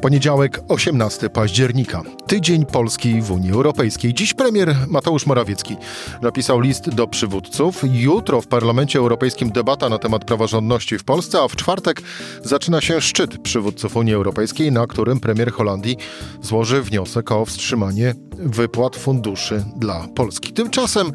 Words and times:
Poniedziałek, 0.00 0.60
18 0.68 1.30
października. 1.30 2.02
Tydzień 2.26 2.66
Polski 2.66 3.22
w 3.22 3.30
Unii 3.30 3.52
Europejskiej. 3.52 4.14
Dziś 4.14 4.34
premier 4.34 4.76
Mateusz 4.88 5.26
Morawiecki 5.26 5.76
napisał 6.22 6.60
list 6.60 6.90
do 6.90 7.06
przywódców. 7.06 7.82
Jutro 7.92 8.40
w 8.40 8.46
Parlamencie 8.46 8.98
Europejskim 8.98 9.50
debata 9.50 9.88
na 9.88 9.98
temat 9.98 10.24
praworządności 10.24 10.98
w 10.98 11.04
Polsce, 11.04 11.42
a 11.42 11.48
w 11.48 11.56
czwartek 11.56 12.02
zaczyna 12.44 12.80
się 12.80 13.00
szczyt 13.00 13.38
przywódców 13.38 13.96
Unii 13.96 14.14
Europejskiej, 14.14 14.72
na 14.72 14.86
którym 14.86 15.20
premier 15.20 15.52
Holandii 15.52 15.96
złoży 16.42 16.82
wniosek 16.82 17.32
o 17.32 17.44
wstrzymanie 17.44 18.14
wypłat 18.38 18.96
funduszy 18.96 19.64
dla 19.76 20.08
Polski. 20.14 20.52
Tymczasem 20.52 21.12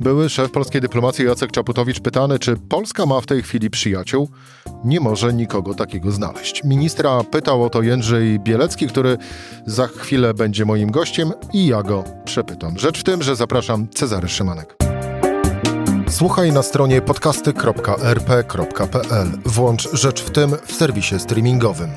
były 0.00 0.28
szef 0.28 0.50
polskiej 0.50 0.80
dyplomacji 0.80 1.24
Jacek 1.24 1.50
Czaputowicz 1.50 2.00
pytany, 2.00 2.38
czy 2.38 2.56
Polska 2.56 3.06
ma 3.06 3.20
w 3.20 3.26
tej 3.26 3.42
chwili 3.42 3.70
przyjaciół. 3.70 4.28
Nie 4.84 5.00
może 5.00 5.32
nikogo 5.32 5.74
takiego 5.74 6.10
znaleźć. 6.10 6.64
Ministra 6.64 7.24
pytał 7.24 7.64
o 7.64 7.70
to 7.70 7.82
Jędrzej 7.82 8.40
Bielecki, 8.40 8.86
który 8.86 9.18
za 9.66 9.86
chwilę 9.86 10.34
będzie 10.34 10.64
moim 10.64 10.90
gościem 10.90 11.32
i 11.52 11.66
ja 11.66 11.82
go 11.82 12.04
przepytam. 12.24 12.78
Rzecz 12.78 13.00
w 13.00 13.04
tym, 13.04 13.22
że 13.22 13.36
zapraszam 13.36 13.88
Cezary 13.88 14.28
Szymanek. 14.28 14.76
Słuchaj 16.08 16.52
na 16.52 16.62
stronie 16.62 17.02
podcasty.rp.pl. 17.02 19.28
Włącz 19.44 19.88
Rzecz 19.92 20.22
w 20.22 20.30
tym 20.30 20.56
w 20.66 20.72
serwisie 20.72 21.18
streamingowym. 21.18 21.90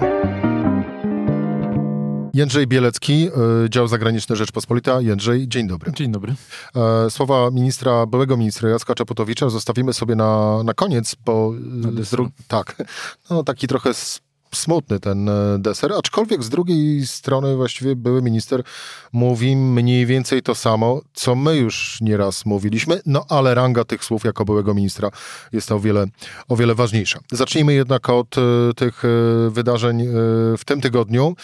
Jędrzej 2.36 2.68
Bielecki, 2.68 3.30
y, 3.66 3.70
dział 3.70 3.88
zagraniczny 3.88 4.36
Rzeczpospolita. 4.36 5.02
Jędrzej, 5.02 5.48
dzień 5.48 5.68
dobry. 5.68 5.92
Dzień 5.92 6.12
dobry. 6.12 6.36
E, 6.76 7.10
słowa 7.10 7.52
ministra, 7.52 8.06
byłego 8.06 8.38
ministra 8.38 8.70
Jacka 8.70 8.96
Czaputowicza 8.96 9.50
zostawimy 9.50 9.94
sobie 9.94 10.16
na, 10.16 10.64
na 10.64 10.74
koniec, 10.74 11.16
bo... 11.26 11.52
Dru- 12.12 12.30
tak, 12.48 12.76
no 13.30 13.44
taki 13.44 13.68
trochę 13.68 13.94
smutny 14.56 15.00
ten 15.00 15.30
e, 15.30 15.60
deser, 15.60 15.94
aczkolwiek 15.94 16.44
z 16.44 16.50
drugiej 16.50 17.08
strony 17.08 17.56
właściwie 17.56 17.96
były 17.96 18.22
minister 18.22 18.64
mówi 19.14 19.56
mniej 19.56 20.06
więcej 20.06 20.42
to 20.42 20.56
samo, 20.56 21.02
co 21.14 21.36
my 21.36 21.56
już 21.56 21.98
nieraz 22.02 22.46
mówiliśmy, 22.46 23.02
no 23.06 23.26
ale 23.30 23.56
ranga 23.56 23.84
tych 23.84 24.04
słów 24.04 24.24
jako 24.24 24.46
byłego 24.46 24.74
ministra 24.74 25.10
jest 25.52 25.72
o 25.72 25.80
wiele, 25.80 26.06
o 26.48 26.56
wiele 26.56 26.76
ważniejsza. 26.76 27.20
Zacznijmy 27.32 27.74
jednak 27.74 28.10
od 28.10 28.38
e, 28.38 28.42
tych 28.76 29.04
wydarzeń 29.50 30.08
w 30.58 30.62
tym 30.66 30.82
tygodniu. 30.82 31.36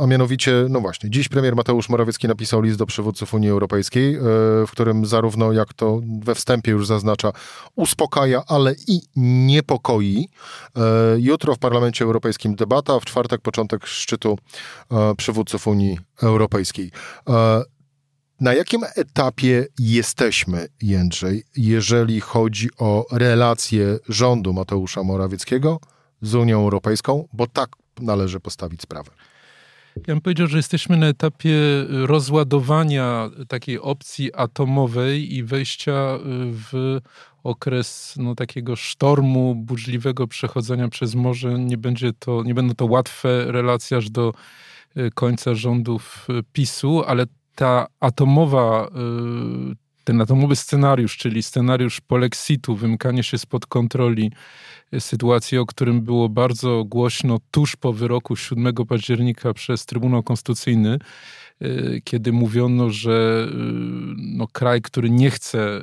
A 0.00 0.06
mianowicie, 0.06 0.66
no 0.68 0.80
właśnie, 0.80 1.10
dziś 1.10 1.28
premier 1.28 1.56
Mateusz 1.56 1.88
Morawiecki 1.88 2.28
napisał 2.28 2.62
list 2.62 2.78
do 2.78 2.86
przywódców 2.86 3.34
Unii 3.34 3.50
Europejskiej, 3.50 4.14
e, 4.14 4.20
w 4.66 4.68
którym 4.70 5.06
zarówno, 5.06 5.52
jak 5.52 5.74
to 5.74 6.00
we 6.22 6.34
wstępie 6.34 6.70
już 6.70 6.86
zaznacza, 6.86 7.32
uspokaja, 7.76 8.42
ale 8.46 8.74
i 8.88 9.00
niepokoi. 9.16 10.28
E, 10.76 10.80
jutro 11.18 11.54
w 11.54 11.58
Parlamencie 11.58 12.04
Europejskim 12.04 12.19
debata, 12.44 13.00
w 13.00 13.04
czwartek 13.04 13.40
początek 13.40 13.86
szczytu 13.86 14.38
e, 14.90 15.14
przywódców 15.14 15.66
Unii 15.66 15.98
Europejskiej. 16.22 16.90
Na 18.40 18.54
jakim 18.54 18.80
etapie 18.96 19.66
jesteśmy, 19.78 20.68
Jędrzej, 20.82 21.42
jeżeli 21.56 22.20
chodzi 22.20 22.68
o 22.78 23.06
relacje 23.12 23.98
rządu 24.08 24.52
Mateusza 24.52 25.02
Morawieckiego 25.02 25.80
z 26.22 26.34
Unią 26.34 26.62
Europejską, 26.62 27.28
bo 27.32 27.46
tak 27.46 27.70
należy 28.00 28.40
postawić 28.40 28.82
sprawę? 28.82 29.10
Ja 29.96 30.14
bym 30.14 30.20
powiedział, 30.20 30.46
że 30.46 30.56
jesteśmy 30.56 30.96
na 30.96 31.06
etapie 31.06 31.56
rozładowania 31.88 33.30
takiej 33.48 33.78
opcji 33.78 34.34
atomowej 34.34 35.34
i 35.34 35.44
wejścia 35.44 36.18
w 36.70 37.00
okres 37.44 38.14
no, 38.18 38.34
takiego 38.34 38.76
sztormu, 38.76 39.54
burzliwego 39.54 40.26
przechodzenia 40.26 40.88
przez 40.88 41.14
morze. 41.14 41.58
Nie, 41.58 41.76
będzie 41.78 42.12
to, 42.12 42.42
nie 42.42 42.54
będą 42.54 42.74
to 42.74 42.86
łatwe 42.86 43.52
relacje 43.52 43.96
aż 43.96 44.10
do 44.10 44.32
y, 44.96 45.10
końca 45.14 45.54
rządów 45.54 46.26
y, 46.30 46.42
PiSu, 46.52 47.02
ale 47.06 47.26
ta 47.54 47.86
atomowa 48.00 48.88
y, 49.72 49.76
ten 50.04 50.20
atomowy 50.20 50.56
scenariusz, 50.56 51.16
czyli 51.16 51.42
scenariusz 51.42 52.00
polexitu, 52.00 52.76
wymykanie 52.76 53.22
się 53.22 53.38
spod 53.38 53.66
kontroli 53.66 54.32
sytuacji, 54.98 55.58
o 55.58 55.66
którym 55.66 56.00
było 56.00 56.28
bardzo 56.28 56.84
głośno 56.84 57.38
tuż 57.50 57.76
po 57.76 57.92
wyroku 57.92 58.36
7 58.36 58.74
października 58.74 59.54
przez 59.54 59.86
Trybunał 59.86 60.22
Konstytucyjny, 60.22 60.98
kiedy 62.04 62.32
mówiono, 62.32 62.90
że 62.90 63.48
y, 63.48 63.54
no, 64.16 64.48
kraj, 64.48 64.82
który 64.82 65.10
nie 65.10 65.30
chce 65.30 65.78
y, 65.78 65.82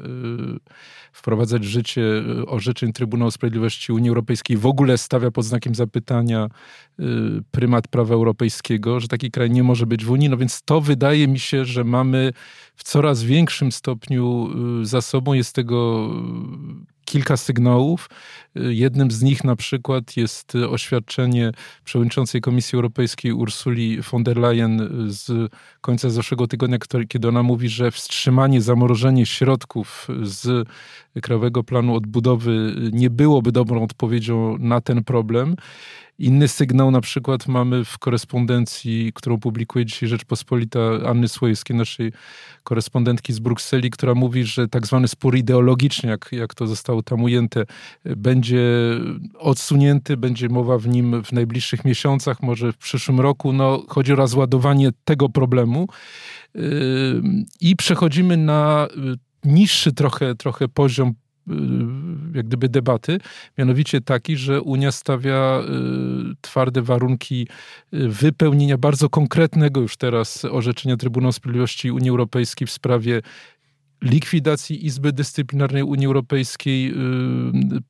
wprowadzać 1.13 1.61
w 1.61 1.69
życie 1.69 2.03
orzeczeń 2.47 2.93
Trybunału 2.93 3.31
Sprawiedliwości 3.31 3.91
Unii 3.91 4.09
Europejskiej, 4.09 4.57
w 4.57 4.65
ogóle 4.65 4.97
stawia 4.97 5.31
pod 5.31 5.45
znakiem 5.45 5.75
zapytania 5.75 6.49
prymat 7.51 7.87
prawa 7.87 8.13
europejskiego, 8.13 8.99
że 8.99 9.07
taki 9.07 9.31
kraj 9.31 9.51
nie 9.51 9.63
może 9.63 9.85
być 9.85 10.05
w 10.05 10.11
Unii. 10.11 10.29
No 10.29 10.37
więc 10.37 10.61
to 10.61 10.81
wydaje 10.81 11.27
mi 11.27 11.39
się, 11.39 11.65
że 11.65 11.83
mamy 11.83 12.33
w 12.75 12.83
coraz 12.83 13.23
większym 13.23 13.71
stopniu 13.71 14.49
za 14.85 15.01
sobą. 15.01 15.33
Jest 15.33 15.55
tego 15.55 16.09
kilka 17.07 17.37
sygnałów. 17.37 18.09
Jednym 18.55 19.11
z 19.11 19.21
nich 19.21 19.43
na 19.43 19.55
przykład 19.55 20.17
jest 20.17 20.55
oświadczenie 20.55 21.51
przewodniczącej 21.83 22.41
Komisji 22.41 22.75
Europejskiej 22.75 23.33
Ursuli 23.33 24.01
von 24.01 24.23
der 24.23 24.37
Leyen 24.37 24.89
z 25.07 25.51
końca 25.81 26.09
zeszłego 26.09 26.47
tygodnia, 26.47 26.77
kiedy 27.09 27.27
ona 27.27 27.43
mówi, 27.43 27.69
że 27.69 27.91
wstrzymanie, 27.91 28.61
zamrożenie 28.61 29.25
środków 29.25 30.07
z 30.21 30.67
Krajowego 31.21 31.63
Planu 31.63 31.95
Odbudowy 31.95 32.75
nie 32.91 33.09
byłoby 33.09 33.51
dobrą 33.51 33.83
odpowiedzią 33.83 34.57
na 34.57 34.81
ten 34.81 35.03
problem. 35.03 35.55
Inny 36.19 36.47
sygnał 36.47 36.91
na 36.91 37.01
przykład 37.01 37.47
mamy 37.47 37.85
w 37.85 37.97
korespondencji, 37.97 39.11
którą 39.15 39.39
publikuje 39.39 39.85
dzisiaj 39.85 40.09
Rzeczpospolita 40.09 40.79
Anny 41.07 41.27
Słojewskiej, 41.27 41.75
naszej 41.75 42.11
korespondentki 42.63 43.33
z 43.33 43.39
Brukseli, 43.39 43.89
która 43.89 44.15
mówi, 44.15 44.43
że 44.43 44.67
tak 44.67 44.87
zwany 44.87 45.07
spór 45.07 45.35
ideologiczny, 45.35 46.09
jak, 46.09 46.29
jak 46.31 46.53
to 46.53 46.67
zostało 46.67 47.03
tam 47.03 47.23
ujęte, 47.23 47.63
będzie 48.05 48.61
odsunięty, 49.39 50.17
będzie 50.17 50.49
mowa 50.49 50.77
w 50.77 50.87
nim 50.87 51.23
w 51.23 51.31
najbliższych 51.31 51.85
miesiącach, 51.85 52.43
może 52.43 52.73
w 52.73 52.77
przyszłym 52.77 53.19
roku. 53.19 53.53
No, 53.53 53.83
chodzi 53.87 54.13
o 54.13 54.15
rozładowanie 54.15 54.89
tego 55.05 55.29
problemu. 55.29 55.87
Yy, 56.55 57.21
I 57.61 57.75
przechodzimy 57.75 58.37
na 58.37 58.87
niższy 59.47 59.93
trochę, 59.93 60.35
trochę 60.35 60.67
poziom 60.67 61.13
jak 62.33 62.45
gdyby 62.45 62.69
debaty, 62.69 63.19
mianowicie 63.57 64.01
taki, 64.01 64.37
że 64.37 64.61
Unia 64.61 64.91
stawia 64.91 65.59
y, 65.59 66.35
twarde 66.41 66.81
warunki 66.81 67.47
y, 67.93 68.09
wypełnienia 68.09 68.77
bardzo 68.77 69.09
konkretnego 69.09 69.81
już 69.81 69.97
teraz 69.97 70.45
orzeczenia 70.45 70.97
Trybunału 70.97 71.31
Sprawiedliwości 71.31 71.91
Unii 71.91 72.09
Europejskiej 72.09 72.67
w 72.67 72.71
sprawie 72.71 73.21
likwidacji 74.01 74.85
Izby 74.85 75.13
Dyscyplinarnej 75.13 75.83
Unii 75.83 76.07
Europejskiej, 76.07 76.91
y, 76.91 76.93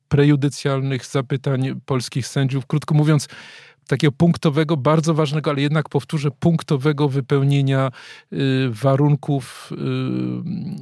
prejudycjalnych 0.08 1.06
zapytań 1.06 1.80
polskich 1.86 2.26
sędziów. 2.26 2.66
Krótko 2.66 2.94
mówiąc, 2.94 3.28
takiego 3.88 4.12
punktowego, 4.12 4.76
bardzo 4.76 5.14
ważnego, 5.14 5.50
ale 5.50 5.60
jednak 5.60 5.88
powtórzę, 5.88 6.30
punktowego 6.30 7.08
wypełnienia 7.08 7.90
y, 8.32 8.36
warunków 8.70 9.70
y, 9.72 9.76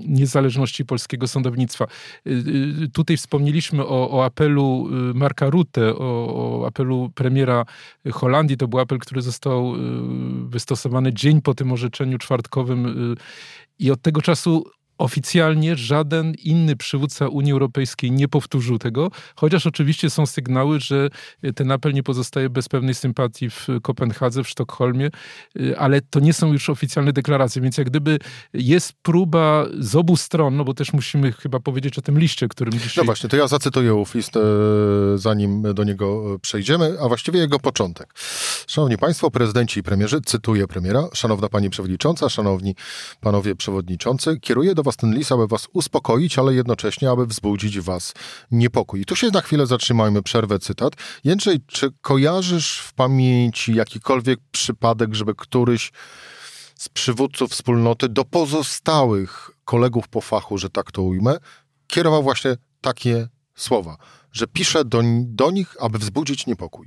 niezależności 0.09 0.85
polskiego 0.85 1.29
sądownictwa. 1.29 1.87
Y, 2.27 2.89
tutaj 2.93 3.17
wspomnieliśmy 3.17 3.87
o, 3.87 4.11
o 4.11 4.25
apelu 4.25 4.89
Marka 5.15 5.51
Rutte, 5.51 5.95
o, 5.95 5.99
o, 5.99 6.67
apelu 6.67 7.11
premiera 7.15 7.65
Holandii. 8.13 8.57
To 8.57 8.69
był 8.69 8.81
apel, 8.81 8.99
który 8.99 9.23
został 9.23 9.75
wystosowany 10.49 11.13
dzień 11.13 11.43
po 11.43 11.55
tym 11.55 11.73
orzeczeniu 11.73 12.19
czwartkowym 12.19 13.17
i 13.79 13.91
od 13.91 14.03
tego 14.03 14.23
czasu 14.23 14.65
Oficjalnie 14.99 15.77
żaden 15.77 16.35
inny 16.45 16.77
przywódca 16.77 17.29
Unii 17.29 17.53
Europejskiej 17.53 18.13
nie 18.13 18.29
powtórzył 18.29 18.79
tego, 18.79 19.11
chociaż 19.37 19.67
oczywiście 19.67 20.11
są 20.11 20.27
sygnały, 20.27 20.81
że 20.81 21.09
ten 21.55 21.73
apel 21.73 21.93
nie 21.93 22.03
pozostaje 22.03 22.51
bez 22.51 22.69
pewnej 22.69 22.95
sympatii 22.95 23.51
w 23.51 23.67
Kopenhadze, 23.83 24.45
w 24.45 24.49
Sztokholmie, 24.49 25.11
ale 25.79 26.01
to 26.01 26.21
nie 26.21 26.33
są 26.33 26.53
już 26.53 26.71
oficjalne 26.71 27.13
deklaracje, 27.13 27.63
więc 27.63 27.79
jak 27.79 27.91
gdyby 27.91 28.19
jest 28.53 28.93
próba 29.03 29.67
z 29.79 29.97
obu 29.97 30.17
stron, 30.17 30.57
no 30.57 30.65
bo 30.65 30.75
też 30.75 30.93
musimy 30.93 31.33
chyba 31.33 31.61
powiedzieć 31.61 31.99
o 31.99 32.03
tym 32.03 32.19
liście, 32.19 32.49
którym 32.49 32.73
dzisiaj... 32.73 33.03
No 33.03 33.05
właśnie, 33.05 33.29
to 33.29 33.37
ja 33.37 33.49
zacytuję 33.49 33.95
ów 33.95 34.15
list, 34.15 34.37
e, 34.37 34.41
zanim 35.15 35.75
do 35.75 35.85
niego 35.85 36.39
przejdziemy, 36.43 36.97
a 37.01 37.09
właściwie 37.09 37.41
jego 37.41 37.59
początek. 37.59 38.15
Szanowni 38.67 38.99
Państwo, 38.99 39.31
prezydenci 39.31 39.81
i 39.81 39.83
premierzy, 39.83 40.21
cytuję 40.21 40.67
premiera, 40.67 41.09
szanowna 41.15 41.49
Pani 41.49 41.71
Przewodnicząca, 41.71 42.29
szanowni 42.29 42.75
Panowie 43.21 43.57
Przewodniczący, 43.57 44.41
kieruję 44.41 44.75
do 44.75 44.83
was 44.87 44.97
ten 44.97 45.15
list, 45.15 45.33
aby 45.33 45.47
was 45.47 45.69
uspokoić, 45.73 46.39
ale 46.39 46.55
jednocześnie, 46.55 47.11
aby 47.11 47.27
wzbudzić 47.27 47.81
was 47.81 48.15
niepokój. 48.51 49.01
I 49.01 49.05
tu 49.05 49.17
się 49.17 49.31
na 49.31 49.41
chwilę 49.41 49.67
zatrzymajmy, 49.67 50.23
przerwę 50.23 50.59
cytat. 50.59 50.93
Jędrzej, 51.25 51.61
czy 51.67 51.91
kojarzysz 52.01 52.79
w 52.79 52.93
pamięci 52.93 53.75
jakikolwiek 53.75 54.41
przypadek, 54.53 55.15
żeby 55.15 55.35
któryś 55.35 55.93
z 56.79 56.89
przywódców 56.89 57.51
wspólnoty 57.51 58.09
do 58.09 58.25
pozostałych 58.25 59.51
kolegów 59.65 60.09
po 60.09 60.21
fachu, 60.21 60.59
że 60.59 60.71
tak 60.71 60.93
to 60.93 61.03
ujmę, 61.03 61.37
kierował 61.87 62.23
właśnie 62.23 62.57
takie 62.81 63.29
słowa, 63.55 63.97
że 64.33 64.47
pisze 64.47 64.85
do, 64.85 65.03
do 65.23 65.51
nich, 65.51 65.77
aby 65.81 65.99
wzbudzić 65.99 66.47
niepokój. 66.47 66.87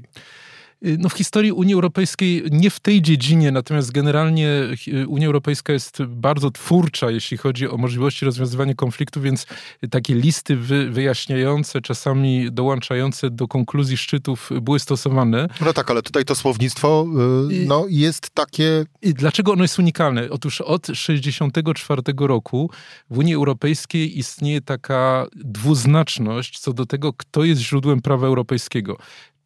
Y, 0.85 0.97
no 0.99 1.09
w 1.09 1.13
historii 1.13 1.51
Unii 1.51 1.73
Europejskiej, 1.73 2.43
nie 2.51 2.69
w 2.69 2.79
tej 2.79 3.01
dziedzinie, 3.01 3.51
natomiast 3.51 3.91
generalnie 3.91 4.47
y, 4.87 5.07
Unia 5.07 5.27
Europejska 5.27 5.73
jest 5.73 6.03
bardzo 6.03 6.51
twórcza, 6.51 7.11
jeśli 7.11 7.37
chodzi 7.37 7.67
o 7.67 7.77
możliwości 7.77 8.25
rozwiązywania 8.25 8.73
konfliktu, 8.73 9.21
więc 9.21 9.45
takie 9.91 10.15
listy 10.15 10.55
wy, 10.55 10.89
wyjaśniające, 10.89 11.81
czasami 11.81 12.51
dołączające 12.51 13.29
do 13.29 13.47
konkluzji 13.47 13.97
szczytów 13.97 14.49
były 14.61 14.79
stosowane. 14.79 15.47
No 15.61 15.73
tak, 15.73 15.91
ale 15.91 16.01
tutaj 16.01 16.25
to 16.25 16.35
słownictwo 16.35 17.05
yy, 17.49 17.65
no, 17.65 17.85
jest 17.89 18.29
takie... 18.29 18.85
I 19.01 19.13
dlaczego 19.13 19.51
ono 19.51 19.63
jest 19.63 19.79
unikalne? 19.79 20.29
Otóż 20.29 20.61
od 20.61 20.81
1964 20.81 22.01
roku 22.19 22.69
w 23.09 23.17
Unii 23.17 23.35
Europejskiej 23.35 24.19
istnieje 24.19 24.61
taka 24.61 25.25
dwuznaczność 25.35 26.59
co 26.59 26.73
do 26.73 26.85
tego, 26.85 27.13
kto 27.13 27.43
jest 27.43 27.61
źródłem 27.61 28.01
prawa 28.01 28.27
europejskiego 28.27 28.97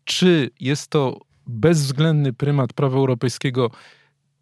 czy 0.06 0.50
jest 0.60 0.88
to 0.88 1.20
bezwzględny 1.48 2.34
prymat 2.34 2.74
prawa 2.74 2.98
europejskiego 2.98 3.72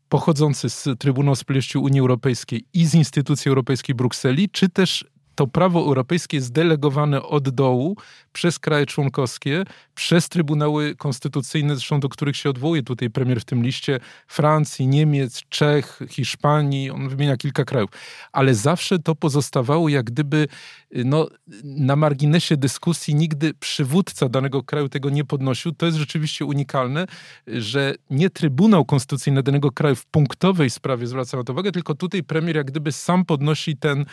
pochodzący 0.10 0.70
z 0.70 0.88
Trybunału 1.00 1.36
Sprawiedliwości 1.36 1.78
Unii 1.78 2.00
Europejskiej 2.00 2.66
i 2.74 2.86
z 2.86 2.96
instytucji 2.96 3.50
europejskiej 3.50 3.96
Brukseli, 3.96 4.50
czy 4.50 4.70
też 4.70 5.06
to 5.36 5.48
prawo 5.48 5.80
europejskie 5.80 6.38
jest 6.38 6.52
delegowane 6.52 7.24
od 7.24 7.50
dołu 7.50 7.98
przez 8.34 8.60
kraje 8.60 8.86
członkowskie, 8.86 9.64
przez 9.96 10.30
trybunały 10.30 10.96
konstytucyjne, 10.96 11.76
zresztą 11.76 12.00
do 12.00 12.10
których 12.10 12.38
się 12.38 12.50
odwołuje 12.50 12.84
tutaj 12.84 13.10
premier 13.10 13.42
w 13.42 13.46
tym 13.46 13.64
liście, 13.64 14.00
Francji, 14.28 14.88
Niemiec, 14.88 15.42
Czech, 15.50 16.00
Hiszpanii, 16.10 16.90
on 16.90 17.10
wymienia 17.10 17.38
kilka 17.38 17.66
krajów. 17.66 17.90
Ale 18.32 18.56
zawsze 18.56 19.00
to 19.00 19.16
pozostawało 19.16 19.90
jak 19.90 20.06
gdyby 20.06 20.48
no, 20.94 21.28
na 21.64 21.96
marginesie 21.96 22.58
dyskusji, 22.58 23.16
nigdy 23.16 23.54
przywódca 23.54 24.30
danego 24.30 24.64
kraju 24.64 24.90
tego 24.90 25.10
nie 25.10 25.26
podnosił. 25.26 25.72
To 25.72 25.86
jest 25.86 25.98
rzeczywiście 25.98 26.46
unikalne, 26.46 27.06
że 27.48 27.96
nie 28.10 28.30
Trybunał 28.30 28.86
Konstytucyjny 28.86 29.44
danego 29.44 29.72
kraju 29.72 29.96
w 29.96 30.06
punktowej 30.06 30.70
sprawie 30.70 31.08
zwraca 31.08 31.38
na 31.38 31.44
to 31.44 31.54
uwagę, 31.54 31.72
tylko 31.72 31.96
tutaj 31.96 32.24
premier 32.24 32.56
jak 32.56 32.68
gdyby 32.68 32.92
sam 32.92 33.26
podnosi 33.26 33.78
ten, 33.78 34.06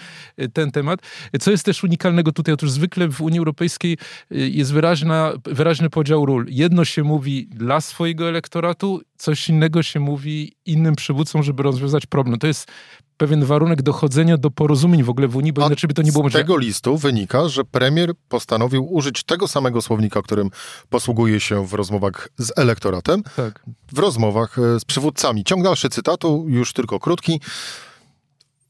ten 0.52 0.70
temat. 0.70 1.00
Co 1.40 1.50
jest 1.50 1.64
też 1.64 1.84
unikalnego 1.84 2.32
tutaj? 2.32 2.54
Otóż 2.54 2.70
zwykle 2.70 3.08
w 3.08 3.20
Unii 3.20 3.38
Europejskiej 3.38 3.92
y, 3.92 3.96
jest 4.30 4.72
wyraźna, 4.72 5.32
wyraźny 5.44 5.90
podział 5.90 6.26
ról. 6.26 6.46
Jedno 6.48 6.84
się 6.84 7.02
mówi 7.02 7.48
dla 7.50 7.80
swojego 7.80 8.28
elektoratu, 8.28 9.00
coś 9.16 9.48
innego 9.48 9.82
się 9.82 10.00
mówi 10.00 10.56
innym 10.66 10.96
przywódcom, 10.96 11.42
żeby 11.42 11.62
rozwiązać 11.62 12.06
problem. 12.06 12.38
To 12.38 12.46
jest 12.46 12.68
pewien 13.18 13.44
warunek 13.44 13.82
dochodzenia 13.82 14.36
do 14.36 14.50
porozumień 14.50 15.02
w 15.02 15.10
ogóle 15.10 15.28
w 15.28 15.36
Unii, 15.36 15.52
bo 15.52 15.66
inaczej 15.66 15.88
by 15.88 15.94
to 15.94 16.02
nie 16.02 16.12
było 16.12 16.24
możliwe. 16.24 16.38
Z 16.38 16.42
tego 16.42 16.56
listu 16.56 16.96
wynika, 16.96 17.48
że 17.48 17.64
premier 17.64 18.12
postanowił 18.28 18.94
użyć 18.94 19.24
tego 19.24 19.48
samego 19.48 19.82
słownika, 19.82 20.22
którym 20.22 20.50
posługuje 20.88 21.40
się 21.40 21.66
w 21.66 21.74
rozmowach 21.74 22.28
z 22.38 22.52
elektoratem, 22.56 23.22
tak. 23.36 23.62
w 23.92 23.98
rozmowach 23.98 24.58
e, 24.58 24.80
z 24.80 24.84
przywódcami. 24.84 25.44
Ciąg 25.44 25.64
dalszy 25.64 25.88
cytatu, 25.88 26.44
już 26.48 26.72
tylko 26.72 27.00
krótki. 27.00 27.40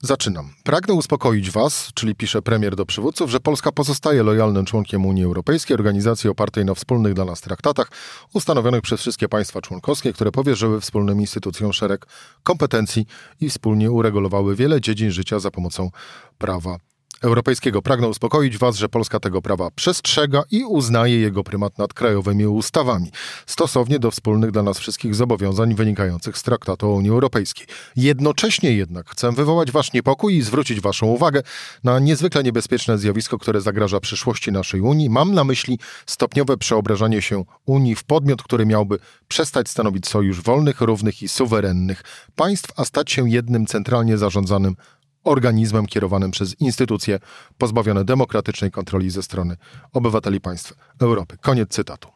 Zaczynam. 0.02 0.50
Pragnę 0.64 0.94
uspokoić 0.94 1.50
Was, 1.50 1.90
czyli 1.94 2.14
pisze 2.14 2.42
premier 2.42 2.76
do 2.76 2.86
przywódców, 2.86 3.30
że 3.30 3.40
Polska 3.40 3.72
pozostaje 3.72 4.22
lojalnym 4.22 4.64
członkiem 4.64 5.06
Unii 5.06 5.24
Europejskiej, 5.24 5.74
organizacji 5.74 6.30
opartej 6.30 6.64
na 6.64 6.74
wspólnych 6.74 7.14
dla 7.14 7.24
nas 7.24 7.40
traktatach, 7.40 7.90
ustanowionych 8.34 8.82
przez 8.82 9.00
wszystkie 9.00 9.28
państwa 9.28 9.60
członkowskie, 9.60 10.12
które 10.12 10.32
powierzyły 10.32 10.80
wspólnym 10.80 11.20
instytucjom 11.20 11.72
szereg 11.72 12.06
kompetencji 12.42 13.06
i 13.40 13.50
wspólnie 13.50 13.90
uregulowały 13.90 14.56
wiele 14.56 14.80
dziedzin 14.80 15.10
życia 15.10 15.38
za 15.38 15.50
pomocą 15.50 15.90
prawa 16.38 16.78
Europejskiego. 17.20 17.82
Pragnę 17.82 18.08
uspokoić 18.08 18.58
Was, 18.58 18.76
że 18.76 18.88
Polska 18.88 19.20
tego 19.20 19.42
prawa 19.42 19.70
przestrzega 19.70 20.42
i 20.50 20.64
uznaje 20.64 21.20
jego 21.20 21.44
prymat 21.44 21.78
nad 21.78 21.94
krajowymi 21.94 22.46
ustawami, 22.46 23.10
stosownie 23.46 23.98
do 23.98 24.10
wspólnych 24.10 24.50
dla 24.50 24.62
nas 24.62 24.78
wszystkich 24.78 25.14
zobowiązań 25.14 25.74
wynikających 25.74 26.38
z 26.38 26.42
Traktatu 26.42 26.90
o 26.90 26.94
Unii 26.94 27.10
Europejskiej. 27.10 27.66
Jednocześnie 27.96 28.72
jednak 28.72 29.10
chcę 29.10 29.32
wywołać 29.32 29.70
Wasz 29.70 29.92
niepokój 29.92 30.36
i 30.36 30.42
zwrócić 30.42 30.80
Waszą 30.80 31.06
uwagę 31.06 31.42
na 31.84 31.98
niezwykle 31.98 32.42
niebezpieczne 32.42 32.98
zjawisko, 32.98 33.38
które 33.38 33.60
zagraża 33.60 34.00
przyszłości 34.00 34.52
naszej 34.52 34.80
Unii. 34.80 35.10
Mam 35.10 35.34
na 35.34 35.44
myśli 35.44 35.78
stopniowe 36.06 36.56
przeobrażanie 36.56 37.22
się 37.22 37.44
Unii 37.66 37.94
w 37.94 38.04
podmiot, 38.04 38.42
który 38.42 38.66
miałby 38.66 38.98
przestać 39.28 39.68
stanowić 39.68 40.08
sojusz 40.08 40.40
wolnych, 40.40 40.80
równych 40.80 41.22
i 41.22 41.28
suwerennych 41.28 42.02
państw, 42.36 42.72
a 42.76 42.84
stać 42.84 43.12
się 43.12 43.30
jednym 43.30 43.66
centralnie 43.66 44.18
zarządzanym 44.18 44.76
organizmem 45.24 45.86
kierowanym 45.86 46.30
przez 46.30 46.60
instytucje 46.60 47.18
pozbawione 47.58 48.04
demokratycznej 48.04 48.70
kontroli 48.70 49.10
ze 49.10 49.22
strony 49.22 49.56
obywateli 49.92 50.40
państw 50.40 50.74
Europy. 51.00 51.36
Koniec 51.40 51.68
cytatu. 51.68 52.08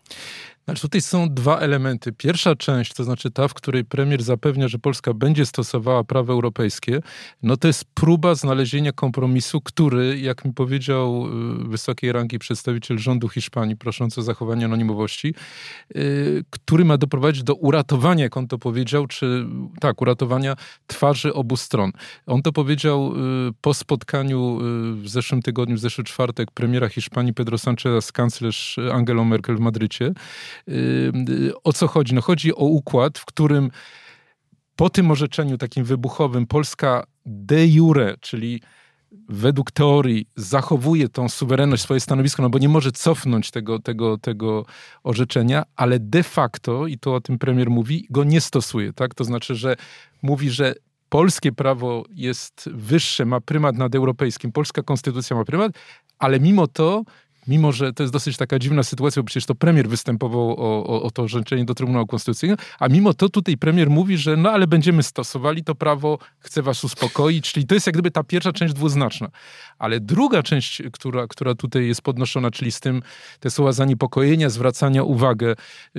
Znaczy 0.64 0.82
tutaj 0.82 1.00
są 1.00 1.34
dwa 1.34 1.58
elementy. 1.58 2.12
Pierwsza 2.12 2.56
część, 2.56 2.94
to 2.94 3.04
znaczy 3.04 3.30
ta, 3.30 3.48
w 3.48 3.54
której 3.54 3.84
premier 3.84 4.22
zapewnia, 4.22 4.68
że 4.68 4.78
Polska 4.78 5.14
będzie 5.14 5.46
stosowała 5.46 6.04
prawo 6.04 6.32
europejskie, 6.32 7.00
no 7.42 7.56
to 7.56 7.66
jest 7.66 7.84
próba 7.94 8.34
znalezienia 8.34 8.92
kompromisu, 8.92 9.60
który, 9.60 10.18
jak 10.18 10.44
mi 10.44 10.52
powiedział 10.52 11.26
y, 11.64 11.68
wysokiej 11.68 12.12
rangi 12.12 12.38
przedstawiciel 12.38 12.98
rządu 12.98 13.28
Hiszpanii, 13.28 13.76
proszący 13.76 14.20
o 14.20 14.22
zachowanie 14.22 14.64
anonimowości, 14.64 15.34
y, 15.96 16.44
który 16.50 16.84
ma 16.84 16.98
doprowadzić 16.98 17.42
do 17.42 17.54
uratowania, 17.54 18.24
jak 18.24 18.36
on 18.36 18.48
to 18.48 18.58
powiedział, 18.58 19.06
czy 19.06 19.46
tak, 19.80 20.02
uratowania 20.02 20.56
twarzy 20.86 21.34
obu 21.34 21.56
stron. 21.56 21.92
On 22.26 22.42
to 22.42 22.52
powiedział 22.52 23.12
y, 23.48 23.52
po 23.60 23.74
spotkaniu 23.74 24.58
w 24.94 25.08
zeszłym 25.08 25.42
tygodniu, 25.42 25.76
w 25.76 25.80
zeszły 25.80 26.04
czwartek 26.04 26.50
premiera 26.50 26.88
Hiszpanii 26.88 27.34
Pedro 27.34 27.56
Sánchez 27.56 28.04
z 28.04 28.12
kanclerz 28.12 28.78
Angelą 28.92 29.24
Merkel 29.24 29.56
w 29.56 29.60
Madrycie. 29.60 30.12
O 31.64 31.72
co 31.72 31.88
chodzi? 31.88 32.14
No 32.14 32.20
chodzi 32.20 32.54
o 32.54 32.64
układ, 32.64 33.18
w 33.18 33.24
którym 33.24 33.70
po 34.76 34.90
tym 34.90 35.10
orzeczeniu 35.10 35.58
takim 35.58 35.84
wybuchowym 35.84 36.46
Polska 36.46 37.04
de 37.26 37.66
jure, 37.66 38.16
czyli 38.20 38.60
według 39.28 39.70
teorii 39.70 40.26
zachowuje 40.36 41.08
tą 41.08 41.28
suwerenność, 41.28 41.82
swoje 41.82 42.00
stanowisko, 42.00 42.42
no 42.42 42.50
bo 42.50 42.58
nie 42.58 42.68
może 42.68 42.92
cofnąć 42.92 43.50
tego, 43.50 43.78
tego, 43.78 44.18
tego 44.18 44.66
orzeczenia, 45.02 45.62
ale 45.76 45.98
de 45.98 46.22
facto, 46.22 46.86
i 46.86 46.98
to 46.98 47.14
o 47.14 47.20
tym 47.20 47.38
premier 47.38 47.70
mówi, 47.70 48.06
go 48.10 48.24
nie 48.24 48.40
stosuje. 48.40 48.92
Tak? 48.92 49.14
To 49.14 49.24
znaczy, 49.24 49.54
że 49.54 49.76
mówi, 50.22 50.50
że 50.50 50.74
polskie 51.08 51.52
prawo 51.52 52.04
jest 52.10 52.70
wyższe, 52.72 53.24
ma 53.24 53.40
prymat 53.40 53.76
nad 53.76 53.94
europejskim, 53.94 54.52
polska 54.52 54.82
konstytucja 54.82 55.36
ma 55.36 55.44
prymat, 55.44 55.72
ale 56.18 56.40
mimo 56.40 56.66
to 56.66 57.04
mimo 57.46 57.72
że 57.72 57.92
to 57.92 58.02
jest 58.02 58.12
dosyć 58.12 58.36
taka 58.36 58.58
dziwna 58.58 58.82
sytuacja, 58.82 59.22
bo 59.22 59.26
przecież 59.26 59.46
to 59.46 59.54
premier 59.54 59.88
występował 59.88 60.50
o, 60.50 60.86
o, 60.86 61.02
o 61.02 61.10
to 61.10 61.22
orzeczenie 61.22 61.64
do 61.64 61.74
Trybunału 61.74 62.06
Konstytucyjnego, 62.06 62.62
a 62.78 62.88
mimo 62.88 63.14
to 63.14 63.28
tutaj 63.28 63.56
premier 63.56 63.90
mówi, 63.90 64.16
że 64.18 64.36
no 64.36 64.50
ale 64.50 64.66
będziemy 64.66 65.02
stosowali 65.02 65.64
to 65.64 65.74
prawo, 65.74 66.18
chcę 66.38 66.62
was 66.62 66.84
uspokoić, 66.84 67.52
czyli 67.52 67.66
to 67.66 67.74
jest 67.74 67.86
jak 67.86 67.94
gdyby 67.94 68.10
ta 68.10 68.24
pierwsza 68.24 68.52
część 68.52 68.74
dwuznaczna. 68.74 69.28
Ale 69.78 70.00
druga 70.00 70.42
część, 70.42 70.82
która, 70.92 71.26
która 71.26 71.54
tutaj 71.54 71.86
jest 71.86 72.02
podnoszona, 72.02 72.50
czyli 72.50 72.72
z 72.72 72.80
tym 72.80 73.02
te 73.40 73.50
słowa 73.50 73.72
zaniepokojenia, 73.72 74.50
zwracania 74.50 75.02
uwagę 75.02 75.54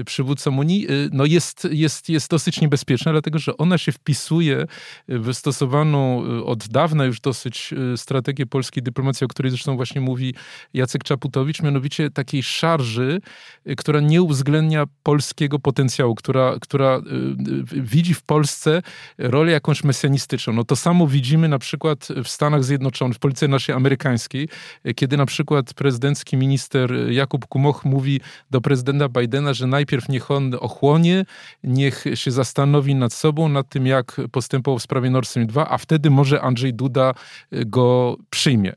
przywódcom 0.05 0.59
Unii, 0.59 0.91
y, 0.91 1.09
no 1.11 1.25
jest, 1.25 1.67
jest, 1.71 2.09
jest 2.09 2.29
dosyć 2.29 2.61
niebezpieczna, 2.61 3.11
dlatego 3.11 3.39
że 3.39 3.57
ona 3.57 3.77
się 3.77 3.91
wpisuje 3.91 4.65
w 5.07 5.33
stosowaną 5.33 6.25
y, 6.25 6.43
od 6.43 6.67
dawna 6.67 7.05
już 7.05 7.19
dosyć 7.19 7.73
y, 7.93 7.97
strategię 7.97 8.45
polskiej 8.45 8.83
dyplomacji, 8.83 9.25
o 9.25 9.27
której 9.27 9.49
zresztą 9.49 9.75
właśnie 9.75 10.01
mówi 10.01 10.33
Jacek 10.73 11.03
Czaput 11.03 11.32
mianowicie 11.63 12.09
takiej 12.09 12.43
szarży, 12.43 13.21
y, 13.67 13.75
która 13.75 13.99
nie 13.99 14.21
uwzględnia 14.21 14.85
polskiego 15.03 15.59
potencjału, 15.59 16.15
która, 16.15 16.55
która 16.61 16.97
y, 16.97 17.77
y, 17.77 17.81
widzi 17.81 18.13
w 18.13 18.21
Polsce 18.21 18.81
rolę 19.17 19.51
jakąś 19.51 19.83
mesjanistyczną. 19.83 20.53
No 20.53 20.63
to 20.63 20.75
samo 20.75 21.07
widzimy 21.07 21.47
na 21.47 21.59
przykład 21.59 22.07
w 22.23 22.27
Stanach 22.27 22.63
Zjednoczonych, 22.63 23.17
w 23.17 23.19
policji 23.19 23.49
naszej 23.49 23.75
amerykańskiej, 23.75 24.49
kiedy 24.95 25.17
na 25.17 25.25
przykład 25.25 25.73
prezydencki 25.73 26.37
minister 26.37 27.11
Jakub 27.11 27.45
Kumoch 27.45 27.85
mówi 27.85 28.21
do 28.51 28.61
prezydenta 28.61 29.09
Bidena, 29.09 29.53
że 29.53 29.67
najpierw 29.67 30.09
niech 30.09 30.31
on 30.31 30.55
ochłonie, 30.59 31.25
niech 31.63 32.05
się 32.13 32.31
zastanowi 32.31 32.95
nad 32.95 33.13
sobą, 33.13 33.49
nad 33.49 33.69
tym, 33.69 33.87
jak 33.87 34.21
postępował 34.31 34.79
w 34.79 34.83
sprawie 34.83 35.09
Nord 35.09 35.27
Stream 35.27 35.47
2, 35.47 35.69
a 35.69 35.77
wtedy 35.77 36.09
może 36.09 36.41
Andrzej 36.41 36.73
Duda 36.73 37.13
go 37.51 38.17
przyjmie. 38.29 38.73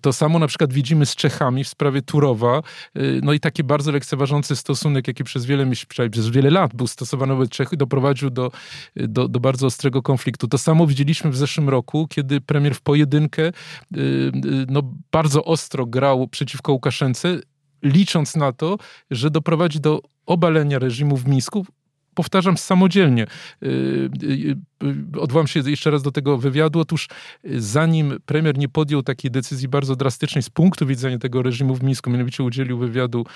To 0.00 0.12
samo 0.12 0.38
na 0.38 0.46
przykład 0.46 0.72
widzimy 0.72 1.06
z 1.06 1.16
Czechami 1.16 1.64
w 1.64 1.68
sprawie 1.68 1.95
Turowa, 2.02 2.62
y, 2.96 3.20
no 3.22 3.32
i 3.32 3.40
taki 3.40 3.64
bardzo 3.64 3.92
lekceważący 3.92 4.56
stosunek, 4.56 5.08
jaki 5.08 5.24
przez 5.24 5.46
wiele, 5.46 5.70
przez 6.10 6.28
wiele 6.28 6.50
lat 6.50 6.74
był 6.74 6.86
stosowany 6.86 7.34
wobec 7.34 7.50
Czechy, 7.50 7.76
doprowadził 7.76 8.30
do, 8.30 8.50
do, 8.96 9.28
do 9.28 9.40
bardzo 9.40 9.66
ostrego 9.66 10.02
konfliktu. 10.02 10.48
To 10.48 10.58
samo 10.58 10.86
widzieliśmy 10.86 11.30
w 11.30 11.36
zeszłym 11.36 11.68
roku, 11.68 12.06
kiedy 12.08 12.40
premier 12.40 12.74
w 12.74 12.80
pojedynkę 12.80 13.42
y, 13.42 13.52
y, 13.96 14.32
no, 14.68 14.82
bardzo 15.12 15.44
ostro 15.44 15.86
grał 15.86 16.28
przeciwko 16.28 16.72
Łukaszence, 16.72 17.40
licząc 17.82 18.36
na 18.36 18.52
to, 18.52 18.78
że 19.10 19.30
doprowadzi 19.30 19.80
do 19.80 20.02
obalenia 20.26 20.78
reżimu 20.78 21.16
w 21.16 21.26
Mińsku, 21.28 21.66
powtarzam, 22.16 22.56
samodzielnie. 22.56 23.26
Odwołam 25.18 25.46
się 25.46 25.60
jeszcze 25.66 25.90
raz 25.90 26.02
do 26.02 26.12
tego 26.12 26.38
wywiadu. 26.38 26.80
Otóż 26.80 27.08
zanim 27.54 28.14
premier 28.26 28.58
nie 28.58 28.68
podjął 28.68 29.02
takiej 29.02 29.30
decyzji 29.30 29.68
bardzo 29.68 29.96
drastycznej 29.96 30.42
z 30.42 30.50
punktu 30.50 30.86
widzenia 30.86 31.18
tego 31.18 31.42
reżimu 31.42 31.74
w 31.74 31.82
Mińsku, 31.82 32.10
mianowicie 32.10 32.42
udzielił 32.44 32.78
wywiadu 32.78 33.26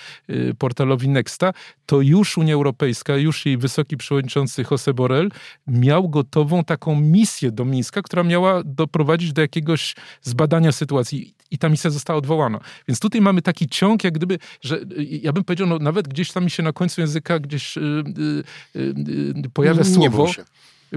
portalowi 0.58 1.08
Nexta, 1.08 1.52
to 1.86 2.00
już 2.00 2.38
Unia 2.38 2.54
Europejska, 2.54 3.16
już 3.16 3.46
jej 3.46 3.58
wysoki 3.58 3.96
przewodniczący 3.96 4.64
Jose 4.70 4.94
Borrell 4.94 5.30
miał 5.66 6.08
gotową 6.08 6.64
taką 6.64 7.00
misję 7.00 7.50
do 7.50 7.64
Mińska, 7.64 8.02
która 8.02 8.22
miała 8.22 8.62
doprowadzić 8.64 9.32
do 9.32 9.42
jakiegoś 9.42 9.94
zbadania 10.22 10.72
sytuacji 10.72 11.34
i 11.50 11.58
ta 11.58 11.68
misja 11.68 11.90
została 11.90 12.18
odwołana. 12.18 12.60
Więc 12.88 13.00
tutaj 13.00 13.20
mamy 13.20 13.42
taki 13.42 13.68
ciąg, 13.68 14.04
jak 14.04 14.14
gdyby, 14.14 14.38
że 14.62 14.80
ja 15.22 15.32
bym 15.32 15.44
powiedział, 15.44 15.66
no, 15.66 15.78
nawet 15.78 16.08
gdzieś 16.08 16.32
tam 16.32 16.44
mi 16.44 16.50
się 16.50 16.62
na 16.62 16.72
końcu 16.72 17.00
języka 17.00 17.38
gdzieś 17.38 17.76
yy, 17.76 18.04
yy, 18.74 18.94
yy, 19.36 19.50
pojawia 19.54 19.84
słowo 19.84 20.26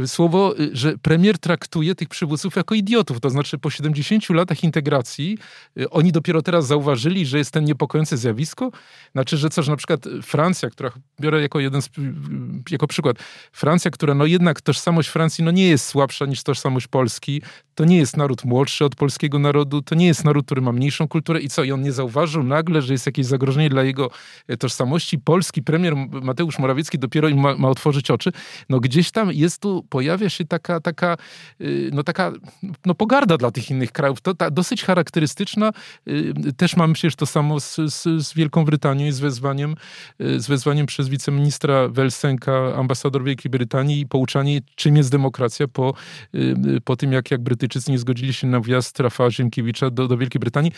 słowo, 0.06 0.60
y, 0.60 0.70
że 0.74 0.98
premier 0.98 1.38
traktuje 1.38 1.96
tych 1.96 2.10
przywódców 2.10 2.56
jako 2.56 2.76
idiotów. 2.76 3.20
To 3.20 3.30
znaczy 3.30 3.58
po 3.58 3.70
70 3.70 4.30
latach 4.30 4.64
integracji 4.64 5.38
y, 5.78 5.90
oni 5.90 6.12
dopiero 6.12 6.42
teraz 6.42 6.68
zauważyli, 6.68 7.26
że 7.26 7.38
jest 7.38 7.52
ten 7.52 7.64
niepokojące 7.64 8.18
zjawisko. 8.18 8.72
Znaczy, 9.12 9.38
że 9.38 9.50
co, 9.50 9.64
że 9.64 9.72
na 9.72 9.78
przykład 9.78 10.06
Francja, 10.24 10.70
która 10.70 10.92
biorę 11.22 11.42
jako 11.42 11.60
jeden 11.60 11.82
z, 11.82 11.86
y, 11.86 11.92
jako 12.72 12.88
przykład, 12.88 13.18
Francja, 13.52 13.92
która 13.92 14.14
no 14.14 14.26
jednak 14.26 14.62
tożsamość 14.62 15.10
Francji 15.10 15.44
no 15.44 15.52
nie 15.52 15.68
jest 15.68 15.86
słabsza 15.86 16.26
niż 16.26 16.44
tożsamość 16.44 16.88
Polski, 16.88 17.42
to 17.76 17.86
nie 17.86 17.98
jest 17.98 18.18
naród 18.18 18.46
młodszy 18.46 18.86
od 18.86 18.96
polskiego 18.96 19.40
narodu, 19.40 19.82
to 19.82 19.96
nie 19.96 20.08
jest 20.08 20.24
naród, 20.24 20.46
który 20.46 20.62
ma 20.62 20.72
mniejszą 20.72 21.08
kulturę 21.08 21.40
i 21.40 21.50
co? 21.50 21.64
I 21.64 21.72
on 21.72 21.82
nie 21.82 21.92
zauważył 21.92 22.44
nagle, 22.44 22.82
że 22.82 22.94
jest 22.94 23.06
jakieś 23.06 23.26
zagrożenie 23.26 23.70
dla 23.70 23.84
jego 23.84 24.10
tożsamości. 24.60 25.20
Polski 25.20 25.64
premier 25.64 25.96
Mateusz 25.96 26.60
Morawiecki 26.60 27.00
dopiero 27.00 27.30
im 27.30 27.40
ma, 27.40 27.56
ma 27.56 27.70
otworzyć 27.70 28.12
oczy. 28.12 28.32
No 28.70 28.80
gdzieś 28.80 29.12
tam 29.12 29.32
jest 29.32 29.62
tu 29.62 29.83
pojawia 29.90 30.30
się 30.30 30.46
taka, 30.46 30.80
taka, 30.80 31.18
y, 31.62 31.90
no 31.94 32.04
taka 32.04 32.32
no 32.86 32.96
pogarda 32.96 33.38
dla 33.38 33.52
tych 33.52 33.72
innych 33.72 33.92
krajów. 33.92 34.22
To 34.22 34.34
ta, 34.34 34.52
dosyć 34.52 34.84
charakterystyczna. 34.84 35.72
Y, 36.08 36.34
też 36.58 36.76
mamy 36.76 36.94
przecież 36.94 37.16
to 37.16 37.26
samo 37.26 37.60
z, 37.60 37.76
z, 37.76 38.04
z 38.26 38.34
Wielką 38.34 38.66
Brytanią 38.66 39.06
i 39.06 39.12
z 39.12 39.20
wezwaniem, 39.20 39.76
y, 40.22 40.40
z 40.40 40.48
wezwaniem 40.48 40.86
przez 40.86 41.10
wiceministra 41.10 41.88
Welsenka, 41.88 42.76
ambasador 42.76 43.24
Wielkiej 43.24 43.52
Brytanii 43.52 44.00
i 44.00 44.08
pouczanie, 44.08 44.62
czym 44.76 44.98
jest 44.98 45.12
demokracja 45.12 45.68
po, 45.68 45.94
po 46.84 46.96
tym, 46.96 47.12
jak, 47.12 47.32
jak 47.32 47.42
Brytyjczycy 47.42 47.92
nie 47.92 48.00
zgodzili 48.00 48.34
się 48.34 48.48
na 48.48 48.60
wjazd 48.60 49.00
Rafała 49.00 49.32
Ziemkiewicza 49.32 49.90
do, 49.90 50.08
do 50.08 50.18
Wielkiej 50.18 50.40
Brytanii. 50.40 50.72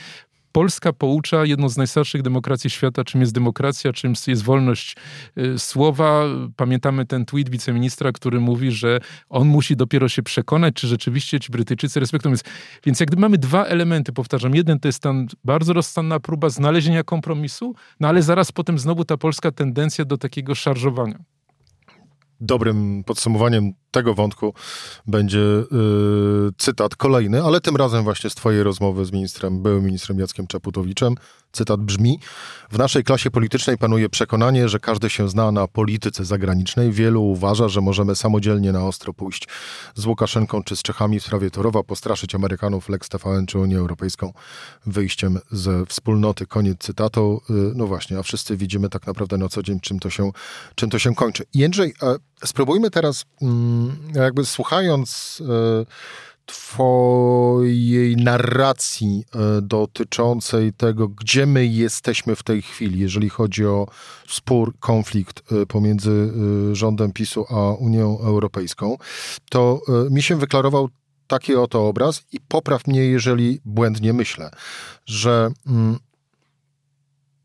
Polska 0.55 0.93
poucza 0.93 1.45
jedną 1.45 1.69
z 1.69 1.77
najstarszych 1.77 2.21
demokracji 2.21 2.69
świata, 2.69 3.03
czym 3.03 3.21
jest 3.21 3.33
demokracja, 3.33 3.93
czym 3.93 4.13
jest 4.27 4.43
wolność 4.43 4.95
y, 5.37 5.59
słowa. 5.59 6.23
Pamiętamy 6.55 7.05
ten 7.05 7.25
tweet 7.25 7.49
wiceministra, 7.49 8.11
który 8.11 8.39
mówi, 8.39 8.71
że 8.71 8.99
on 9.29 9.47
musi 9.47 9.75
dopiero 9.75 10.09
się 10.09 10.23
przekonać, 10.23 10.73
czy 10.75 10.87
rzeczywiście 10.87 11.39
ci 11.39 11.51
Brytyjczycy 11.51 11.99
respektują. 11.99 12.31
Więc, 12.31 12.43
więc 12.85 12.99
jak 12.99 13.09
gdyby 13.09 13.21
mamy 13.21 13.37
dwa 13.37 13.65
elementy, 13.65 14.13
powtarzam. 14.13 14.55
Jeden 14.55 14.79
to 14.79 14.87
jest 14.87 14.99
tam 14.99 15.27
bardzo 15.43 15.73
rozstanna 15.73 16.19
próba 16.19 16.49
znalezienia 16.49 17.03
kompromisu, 17.03 17.75
no 17.99 18.07
ale 18.07 18.21
zaraz 18.21 18.51
potem 18.51 18.79
znowu 18.79 19.05
ta 19.05 19.17
polska 19.17 19.51
tendencja 19.51 20.05
do 20.05 20.17
takiego 20.17 20.55
szarżowania 20.55 21.19
dobrym 22.39 23.03
podsumowaniem 23.03 23.73
tego 23.95 24.13
wątku 24.13 24.53
będzie 25.07 25.39
yy, 25.39 26.51
cytat 26.57 26.95
kolejny, 26.95 27.43
ale 27.43 27.61
tym 27.61 27.75
razem 27.75 28.03
właśnie 28.03 28.29
z 28.29 28.35
twojej 28.35 28.63
rozmowy 28.63 29.05
z 29.05 29.11
ministrem, 29.11 29.61
byłym 29.61 29.85
ministrem 29.85 30.19
Jackiem 30.19 30.47
Czaputowiczem. 30.47 31.15
Cytat 31.51 31.81
brzmi: 31.81 32.19
W 32.71 32.77
naszej 32.77 33.03
klasie 33.03 33.31
politycznej 33.31 33.77
panuje 33.77 34.09
przekonanie, 34.09 34.69
że 34.69 34.79
każdy 34.79 35.09
się 35.09 35.29
zna 35.29 35.51
na 35.51 35.67
polityce 35.67 36.25
zagranicznej. 36.25 36.91
Wielu 36.91 37.23
uważa, 37.23 37.67
że 37.67 37.81
możemy 37.81 38.15
samodzielnie 38.15 38.71
na 38.71 38.85
ostro 38.85 39.13
pójść 39.13 39.47
z 39.95 40.05
Łukaszenką 40.05 40.63
czy 40.63 40.75
z 40.75 40.81
Czechami 40.81 41.19
w 41.19 41.23
sprawie 41.23 41.51
Torowa, 41.51 41.83
postraszyć 41.83 42.35
Amerykanów, 42.35 42.89
Lex 42.89 43.09
TVN 43.09 43.45
czy 43.45 43.59
Unię 43.59 43.77
Europejską 43.77 44.33
wyjściem 44.85 45.39
ze 45.51 45.85
wspólnoty. 45.85 46.45
Koniec 46.45 46.77
cytatu. 46.79 47.41
Yy, 47.49 47.71
no 47.75 47.87
właśnie, 47.87 48.19
a 48.19 48.23
wszyscy 48.23 48.57
widzimy 48.57 48.89
tak 48.89 49.07
naprawdę 49.07 49.37
na 49.37 49.49
co 49.49 49.63
dzień, 49.63 49.79
czym 49.79 49.99
to 49.99 50.09
się, 50.09 50.31
czym 50.75 50.89
to 50.89 50.99
się 50.99 51.15
kończy. 51.15 51.43
Jędrzej, 51.53 51.93
spróbujmy 52.45 52.91
teraz, 52.91 53.25
mm, 53.41 53.84
jakby 54.13 54.45
słuchając 54.45 55.41
e, 55.81 55.85
Twojej 56.45 58.15
narracji 58.15 59.23
e, 59.35 59.61
dotyczącej 59.61 60.73
tego, 60.73 61.07
gdzie 61.07 61.45
my 61.45 61.65
jesteśmy 61.65 62.35
w 62.35 62.43
tej 62.43 62.61
chwili, 62.61 62.99
jeżeli 62.99 63.29
chodzi 63.29 63.65
o 63.65 63.87
spór, 64.27 64.73
konflikt 64.79 65.51
e, 65.51 65.65
pomiędzy 65.65 66.33
rządem 66.71 67.11
PiSu 67.11 67.45
a 67.49 67.71
Unią 67.71 68.19
Europejską, 68.19 68.97
to 69.49 69.81
mi 70.09 70.23
się 70.23 70.35
wyklarował 70.35 70.89
taki 71.27 71.55
oto 71.55 71.87
obraz 71.87 72.23
i 72.31 72.39
popraw 72.39 72.87
mnie, 72.87 73.05
jeżeli 73.05 73.59
błędnie 73.65 74.13
myślę, 74.13 74.49
że 75.05 75.51
mm, 75.67 75.99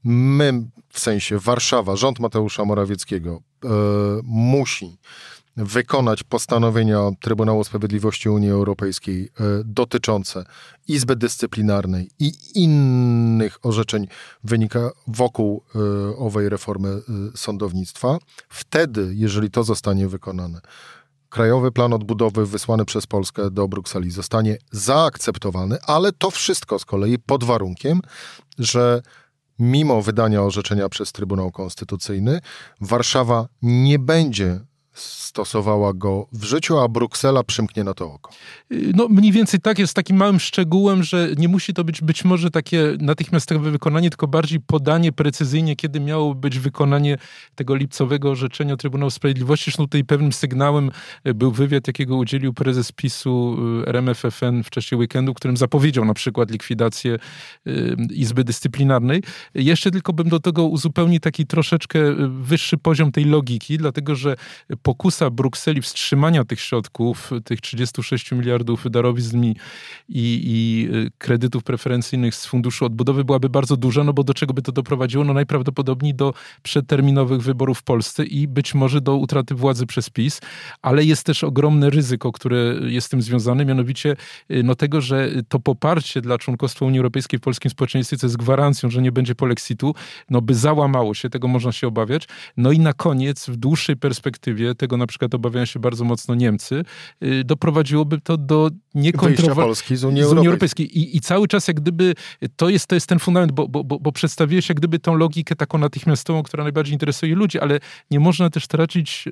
my, 0.04 0.52
w 0.88 1.00
sensie 1.00 1.38
Warszawa, 1.38 1.97
rząd 1.97 2.20
Mateusza 2.20 2.64
Morawieckiego 2.64 3.40
musi 4.23 4.99
wykonać 5.61 6.23
postanowienia 6.23 7.11
Trybunału 7.21 7.64
Sprawiedliwości 7.64 8.29
Unii 8.29 8.50
Europejskiej 8.50 9.25
e, 9.25 9.29
dotyczące 9.64 10.45
Izby 10.88 11.17
Dyscyplinarnej 11.17 12.11
i 12.19 12.33
innych 12.55 13.59
orzeczeń 13.62 14.07
wynika 14.45 14.90
wokół 15.07 15.62
e, 15.75 16.17
owej 16.17 16.49
reformy 16.49 16.88
e, 16.88 17.00
sądownictwa. 17.37 18.19
Wtedy, 18.49 19.12
jeżeli 19.14 19.50
to 19.50 19.64
zostanie 19.64 20.09
wykonane, 20.09 20.61
Krajowy 21.29 21.73
Plan 21.73 21.93
Odbudowy 21.93 22.47
wysłany 22.47 22.85
przez 22.85 23.07
Polskę 23.07 23.50
do 23.50 23.69
Brukseli 23.69 24.11
zostanie 24.11 24.59
zaakceptowany, 24.71 25.79
ale 25.87 26.12
to 26.12 26.31
wszystko 26.31 26.79
z 26.79 26.85
kolei 26.85 27.19
pod 27.19 27.45
warunkiem, 27.45 28.00
że 28.59 29.02
mimo 29.59 30.02
wydania 30.02 30.43
orzeczenia 30.43 30.88
przez 30.88 31.12
Trybunał 31.12 31.50
Konstytucyjny, 31.50 32.40
Warszawa 32.81 33.49
nie 33.62 33.99
będzie 33.99 34.61
stosowała 35.00 35.95
go 35.95 36.26
w 36.33 36.45
życiu, 36.45 36.78
a 36.78 36.88
Bruksela 36.88 37.42
przymknie 37.45 37.85
na 37.85 37.95
to 37.95 38.12
oko. 38.12 38.30
No 38.71 39.09
mniej 39.09 39.33
więcej 39.33 39.61
tak 39.61 39.78
jest 39.78 39.95
takim 39.95 40.16
małym 40.16 40.40
szczegółem, 40.40 41.02
że 41.02 41.28
nie 41.37 41.49
musi 41.49 41.75
to 41.75 41.85
być 41.85 42.00
być 42.00 42.25
może 42.25 42.50
takie 42.50 42.97
natychmiastowe 43.00 43.71
wykonanie, 43.71 44.11
tylko 44.11 44.28
bardziej 44.28 44.61
podanie 44.61 45.12
precyzyjnie, 45.12 45.76
kiedy 45.76 46.00
miało 46.00 46.35
być 46.35 46.59
wykonanie 46.59 47.19
tego 47.54 47.75
lipcowego 47.75 48.30
orzeczenia 48.30 48.76
Trybunału 48.76 49.11
Sprawiedliwości. 49.11 49.64
Zresztą 49.64 49.85
tutaj 49.85 50.04
pewnym 50.04 50.33
sygnałem 50.33 50.90
e, 51.25 51.35
był 51.35 51.50
wywiad, 51.50 51.87
jakiego 51.87 52.16
udzielił 52.16 52.54
prezes 52.54 52.92
PiSu 52.92 53.57
e, 53.87 53.88
RMFFN 53.88 54.62
w 54.64 54.71
czasie 54.71 54.97
weekendu, 54.97 55.35
którym 55.35 55.57
zapowiedział 55.57 56.04
na 56.04 56.14
przykład 56.14 56.50
likwidację 56.50 57.19
Izby 58.11 58.45
Dyscyplinarnej. 58.45 59.23
Jeszcze 59.54 59.90
tylko 59.90 60.12
bym 60.12 60.28
do 60.28 60.40
tego 60.40 60.64
uzupełnił 60.64 61.21
taki 61.21 61.47
troszeczkę 61.47 61.99
wyższy 62.28 62.78
poziom 62.78 63.12
tej 63.12 63.25
logiki, 63.25 63.78
dlatego 63.78 64.14
że 64.14 64.37
pokusa 64.90 65.30
Brukseli 65.30 65.82
wstrzymania 65.82 66.44
tych 66.44 66.61
środków, 66.61 67.30
tych 67.44 67.61
36 67.61 68.32
miliardów 68.32 68.90
darowizn 68.90 69.44
i, 69.44 69.54
i 70.09 70.88
y, 70.94 71.11
kredytów 71.18 71.62
preferencyjnych 71.64 72.35
z 72.35 72.47
Funduszu 72.47 72.85
Odbudowy 72.85 73.25
byłaby 73.25 73.49
bardzo 73.49 73.76
duża, 73.76 74.04
no 74.04 74.12
bo 74.12 74.25
do 74.25 74.35
czego 74.35 74.54
by 74.54 74.62
to 74.62 74.73
doprowadziło? 74.73 75.25
No 75.25 75.32
najprawdopodobniej 75.32 76.14
do 76.14 76.35
przedterminowych 76.62 77.42
wyborów 77.42 77.78
w 77.78 77.82
Polsce 77.82 78.25
i 78.25 78.49
być 78.49 78.75
może 78.75 79.00
do 79.00 79.16
utraty 79.16 79.54
władzy 79.54 79.87
przez 79.87 80.11
PiS, 80.11 80.40
ale 80.82 81.04
jest 81.04 81.26
też 81.26 81.44
ogromne 81.44 81.90
ryzyko, 81.90 82.32
które 82.32 82.59
jest 82.82 83.06
z 83.06 83.11
tym 83.11 83.23
związane, 83.23 83.64
mianowicie 83.64 84.16
y, 84.50 84.62
no 84.62 84.75
tego, 84.75 85.00
że 85.00 85.30
to 85.49 85.61
poparcie 85.61 86.20
dla 86.20 86.38
członkostwa 86.38 86.87
Unii 86.87 86.99
Europejskiej 86.99 87.38
w 87.38 87.42
polskim 87.42 87.70
społeczeństwie, 87.70 88.16
co 88.16 88.26
jest 88.26 88.37
gwarancją, 88.37 88.90
że 88.90 89.02
nie 89.02 89.12
będzie 89.12 89.35
polexitu, 89.35 89.94
no 90.30 90.40
by 90.40 90.54
załamało 90.54 91.14
się, 91.14 91.30
tego 91.30 91.49
można 91.49 91.73
się 91.73 91.87
obawiać. 91.87 92.28
No 92.56 92.73
i 92.73 92.78
na 92.78 92.92
koniec, 92.92 93.49
w 93.49 93.56
dłuższej 93.56 93.97
perspektywie, 93.97 94.70
tego 94.75 94.97
na 94.97 95.07
przykład 95.07 95.35
obawiają 95.35 95.67
się 95.67 95.81
bardzo 95.81 96.05
mocno 96.05 96.35
Niemcy, 96.35 96.85
y, 97.23 97.45
doprowadziłoby 97.45 98.21
to 98.21 98.37
do 98.37 98.71
niekontrolowanego... 98.95 99.67
Polski 99.67 99.97
z 99.97 100.05
Unii, 100.05 100.23
z 100.23 100.27
Unii 100.27 100.47
Europejskiej. 100.47 100.99
I, 100.99 101.17
I, 101.17 101.21
cały 101.21 101.49
czas 101.49 101.69
jak 101.69 101.81
gdyby 101.81 102.15
to 102.57 102.69
jest, 102.69 102.87
to 102.87 102.95
jest 102.95 103.07
ten 103.07 103.19
fundament, 103.19 103.53
bo, 103.53 103.69
bo, 103.69 103.85
bo, 103.85 103.99
bo 103.99 104.12
przedstawiłeś 104.12 104.69
jak 104.69 104.79
gdyby 104.79 104.99
tą 104.99 105.15
logikę 105.15 105.57
taką 105.57 105.79
natychmiastową, 105.79 106.43
która 106.43 106.62
najbardziej 106.62 106.93
interesuje 106.93 107.35
ludzi, 107.35 107.59
ale 107.59 107.81
nie 108.11 108.21
można 108.21 108.50
też 108.50 108.67
tracić 108.67 109.25
y, 109.27 109.31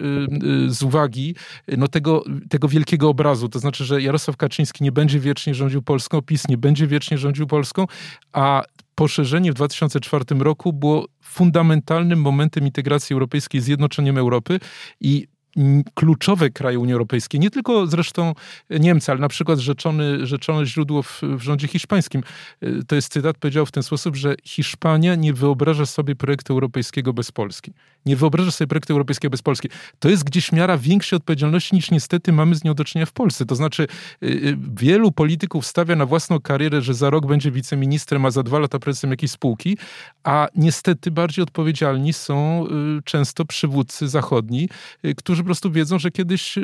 y, 0.66 0.70
z 0.70 0.82
uwagi 0.82 1.34
no, 1.76 1.88
tego, 1.88 2.24
tego 2.48 2.68
wielkiego 2.68 3.08
obrazu. 3.08 3.48
To 3.48 3.58
znaczy, 3.58 3.84
że 3.84 4.02
Jarosław 4.02 4.36
Kaczyński 4.36 4.84
nie 4.84 4.92
będzie 4.92 5.20
wiecznie 5.20 5.54
rządził 5.54 5.82
Polską, 5.82 6.22
PiS 6.22 6.48
nie 6.48 6.58
będzie 6.58 6.86
wiecznie 6.86 7.18
rządził 7.18 7.46
Polską, 7.46 7.86
a 8.32 8.62
poszerzenie 8.98 9.52
w 9.52 9.54
2004 9.54 10.24
roku 10.38 10.72
było 10.72 11.06
fundamentalnym 11.22 12.20
momentem 12.20 12.64
integracji 12.64 13.14
europejskiej, 13.14 13.60
zjednoczeniem 13.60 14.18
Europy 14.18 14.60
i 15.00 15.26
kluczowe 15.94 16.50
kraje 16.50 16.78
Unii 16.78 16.92
Europejskiej, 16.92 17.40
nie 17.40 17.50
tylko 17.50 17.86
zresztą 17.86 18.34
Niemcy, 18.70 19.12
ale 19.12 19.20
na 19.20 19.28
przykład 19.28 19.58
rzeczony, 19.58 20.26
rzeczone 20.26 20.66
źródło 20.66 21.02
w, 21.02 21.22
w 21.22 21.40
rządzie 21.40 21.68
hiszpańskim. 21.68 22.22
Y, 22.62 22.84
to 22.88 22.94
jest 22.94 23.12
cytat, 23.12 23.38
powiedział 23.38 23.66
w 23.66 23.72
ten 23.72 23.82
sposób, 23.82 24.16
że 24.16 24.34
Hiszpania 24.44 25.14
nie 25.14 25.32
wyobraża 25.32 25.86
sobie 25.86 26.16
projektu 26.16 26.52
europejskiego 26.52 27.12
bez 27.12 27.32
Polski. 27.32 27.72
Nie 28.08 28.16
wyobraża 28.16 28.50
sobie 28.50 28.68
projektu 28.68 28.92
europejskiego 28.92 29.30
bez 29.30 29.42
Polski. 29.42 29.68
To 29.98 30.08
jest 30.08 30.24
gdzieś 30.24 30.52
miara 30.52 30.78
większej 30.78 31.16
odpowiedzialności 31.16 31.74
niż 31.74 31.90
niestety 31.90 32.32
mamy 32.32 32.54
z 32.54 32.64
nią 32.64 32.74
do 32.74 32.84
czynienia 32.84 33.06
w 33.06 33.12
Polsce. 33.12 33.46
To 33.46 33.54
znaczy 33.54 33.86
y, 34.22 34.56
wielu 34.76 35.12
polityków 35.12 35.66
stawia 35.66 35.96
na 35.96 36.06
własną 36.06 36.40
karierę, 36.40 36.82
że 36.82 36.94
za 36.94 37.10
rok 37.10 37.26
będzie 37.26 37.50
wiceministrem, 37.50 38.26
a 38.26 38.30
za 38.30 38.42
dwa 38.42 38.58
lata 38.58 38.78
prezesem 38.78 39.10
jakiejś 39.10 39.32
spółki, 39.32 39.78
a 40.24 40.48
niestety 40.56 41.10
bardziej 41.10 41.42
odpowiedzialni 41.42 42.12
są 42.12 42.66
często 43.04 43.44
przywódcy 43.44 44.08
zachodni, 44.08 44.68
którzy 45.16 45.44
prostu 45.44 45.70
wiedzą, 45.70 45.98
że 45.98 46.10
kiedyś 46.10 46.58
y, 46.58 46.62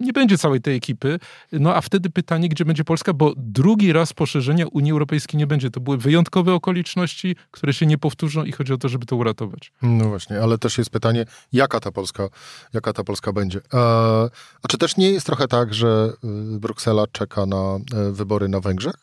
nie 0.00 0.12
będzie 0.12 0.38
całej 0.38 0.60
tej 0.60 0.76
ekipy. 0.76 1.18
No 1.52 1.74
a 1.74 1.80
wtedy 1.80 2.10
pytanie, 2.10 2.48
gdzie 2.48 2.64
będzie 2.64 2.84
Polska, 2.84 3.12
bo 3.12 3.34
drugi 3.36 3.92
raz 3.92 4.12
poszerzenia 4.12 4.66
Unii 4.66 4.92
Europejskiej 4.92 5.38
nie 5.38 5.46
będzie. 5.46 5.70
To 5.70 5.80
były 5.80 5.98
wyjątkowe 5.98 6.54
okoliczności, 6.54 7.36
które 7.50 7.72
się 7.72 7.86
nie 7.86 7.98
powtórzą 7.98 8.44
i 8.44 8.52
chodzi 8.52 8.72
o 8.72 8.78
to, 8.78 8.88
żeby 8.88 9.06
to 9.06 9.16
uratować. 9.16 9.72
No 9.82 10.04
właśnie, 10.08 10.40
ale 10.40 10.58
też 10.60 10.78
jest 10.78 10.90
pytanie, 10.90 11.24
jaka 11.52 11.80
ta 11.80 11.92
Polska, 11.92 12.28
jaka 12.72 12.92
ta 12.92 13.04
Polska 13.04 13.32
będzie. 13.32 13.60
A, 13.72 14.24
a 14.62 14.68
czy 14.68 14.78
też 14.78 14.96
nie 14.96 15.10
jest 15.10 15.26
trochę 15.26 15.48
tak, 15.48 15.74
że 15.74 16.12
y, 16.24 16.58
Bruksela 16.58 17.06
czeka 17.12 17.46
na 17.46 17.78
e, 17.94 18.10
wybory 18.12 18.48
na 18.48 18.60
Węgrzech? 18.60 18.94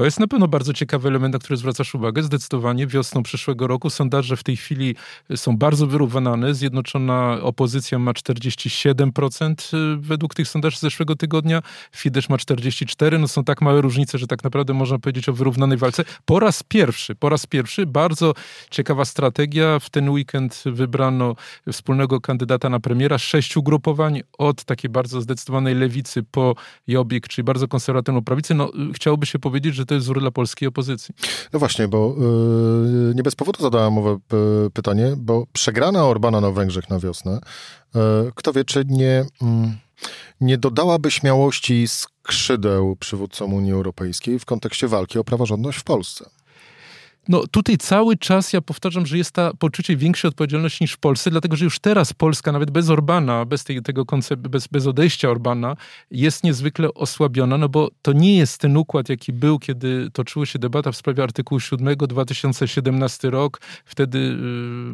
To 0.00 0.04
jest 0.04 0.20
na 0.20 0.26
pewno 0.26 0.48
bardzo 0.48 0.72
ciekawy 0.72 1.08
element, 1.08 1.32
na 1.32 1.38
który 1.38 1.56
zwracasz 1.56 1.94
uwagę. 1.94 2.22
Zdecydowanie 2.22 2.86
wiosną 2.86 3.22
przyszłego 3.22 3.66
roku 3.66 3.90
sondaże 3.90 4.36
w 4.36 4.42
tej 4.42 4.56
chwili 4.56 4.96
są 5.36 5.56
bardzo 5.56 5.86
wyrównane. 5.86 6.54
Zjednoczona 6.54 7.38
opozycja 7.42 7.98
ma 7.98 8.12
47% 8.12 9.76
y, 9.76 9.96
według 9.96 10.34
tych 10.34 10.48
sondaży 10.48 10.76
z 10.76 10.80
zeszłego 10.80 11.16
tygodnia. 11.16 11.62
Fidesz 11.96 12.28
ma 12.28 12.36
44%. 12.36 13.18
No 13.18 13.28
są 13.28 13.44
tak 13.44 13.62
małe 13.62 13.80
różnice, 13.80 14.18
że 14.18 14.26
tak 14.26 14.44
naprawdę 14.44 14.74
można 14.74 14.98
powiedzieć 14.98 15.28
o 15.28 15.32
wyrównanej 15.32 15.78
walce. 15.78 16.04
Po 16.24 16.40
raz 16.40 16.62
pierwszy, 16.62 17.14
po 17.14 17.28
raz 17.28 17.46
pierwszy 17.46 17.86
bardzo 17.86 18.34
ciekawa 18.70 19.04
strategia. 19.04 19.78
W 19.78 19.90
ten 19.90 20.10
weekend 20.10 20.62
wybrano 20.66 21.36
wspólnego 21.72 22.20
kandydata 22.20 22.68
na 22.68 22.80
premiera. 22.80 23.18
Sześć 23.18 23.56
ugrupowań 23.56 24.22
od 24.38 24.64
takiej 24.64 24.90
bardzo 24.90 25.20
zdecydowanej 25.20 25.74
lewicy 25.74 26.22
po 26.22 26.54
Jobbik, 26.86 27.28
czyli 27.28 27.44
bardzo 27.44 27.68
konserwatywną 27.68 28.24
prawicę. 28.24 28.54
No, 28.54 28.72
chciałoby 28.94 29.26
się 29.26 29.38
powiedzieć, 29.38 29.74
że 29.74 29.89
to 29.90 29.94
jest 29.94 30.06
wzór 30.06 30.20
dla 30.20 30.30
polskiej 30.30 30.68
opozycji. 30.68 31.14
No 31.52 31.58
właśnie, 31.58 31.88
bo 31.88 32.14
yy, 33.08 33.14
nie 33.14 33.22
bez 33.22 33.34
powodu 33.34 33.62
zadałem 33.62 33.98
owe 33.98 34.18
pytanie, 34.74 35.14
bo 35.16 35.46
przegrana 35.52 36.04
Orbana 36.04 36.40
na 36.40 36.50
Węgrzech 36.50 36.90
na 36.90 36.98
wiosnę, 36.98 37.40
yy, 37.94 38.00
kto 38.34 38.52
wie, 38.52 38.64
czy 38.64 38.84
nie, 38.88 39.24
yy, 39.42 39.48
nie 40.40 40.58
dodałaby 40.58 41.10
śmiałości 41.10 41.88
skrzydeł 41.88 42.96
przywódcom 42.96 43.54
Unii 43.54 43.72
Europejskiej 43.72 44.38
w 44.38 44.44
kontekście 44.44 44.88
walki 44.88 45.18
o 45.18 45.24
praworządność 45.24 45.78
w 45.78 45.84
Polsce. 45.84 46.30
No 47.30 47.46
tutaj 47.50 47.76
cały 47.76 48.16
czas 48.16 48.52
ja 48.52 48.60
powtarzam, 48.60 49.06
że 49.06 49.18
jest 49.18 49.32
ta 49.32 49.54
poczucie 49.58 49.96
większej 49.96 50.28
odpowiedzialności 50.28 50.84
niż 50.84 50.92
w 50.92 50.98
Polsce, 50.98 51.30
dlatego 51.30 51.56
że 51.56 51.64
już 51.64 51.78
teraz 51.78 52.12
Polska, 52.12 52.52
nawet 52.52 52.70
bez 52.70 52.90
Orbana, 52.90 53.44
bez 53.44 53.64
tej, 53.64 53.82
tego 53.82 54.06
konceptu, 54.06 54.50
bez, 54.50 54.66
bez 54.66 54.86
odejścia 54.86 55.30
Orbana, 55.30 55.76
jest 56.10 56.44
niezwykle 56.44 56.94
osłabiona, 56.94 57.58
no 57.58 57.68
bo 57.68 57.88
to 58.02 58.12
nie 58.12 58.36
jest 58.36 58.58
ten 58.58 58.76
układ, 58.76 59.08
jaki 59.08 59.32
był, 59.32 59.58
kiedy 59.58 60.10
toczyła 60.12 60.46
się 60.46 60.58
debata 60.58 60.92
w 60.92 60.96
sprawie 60.96 61.22
artykułu 61.22 61.60
7, 61.60 61.96
2017 61.96 63.30
rok. 63.30 63.60
Wtedy 63.84 64.18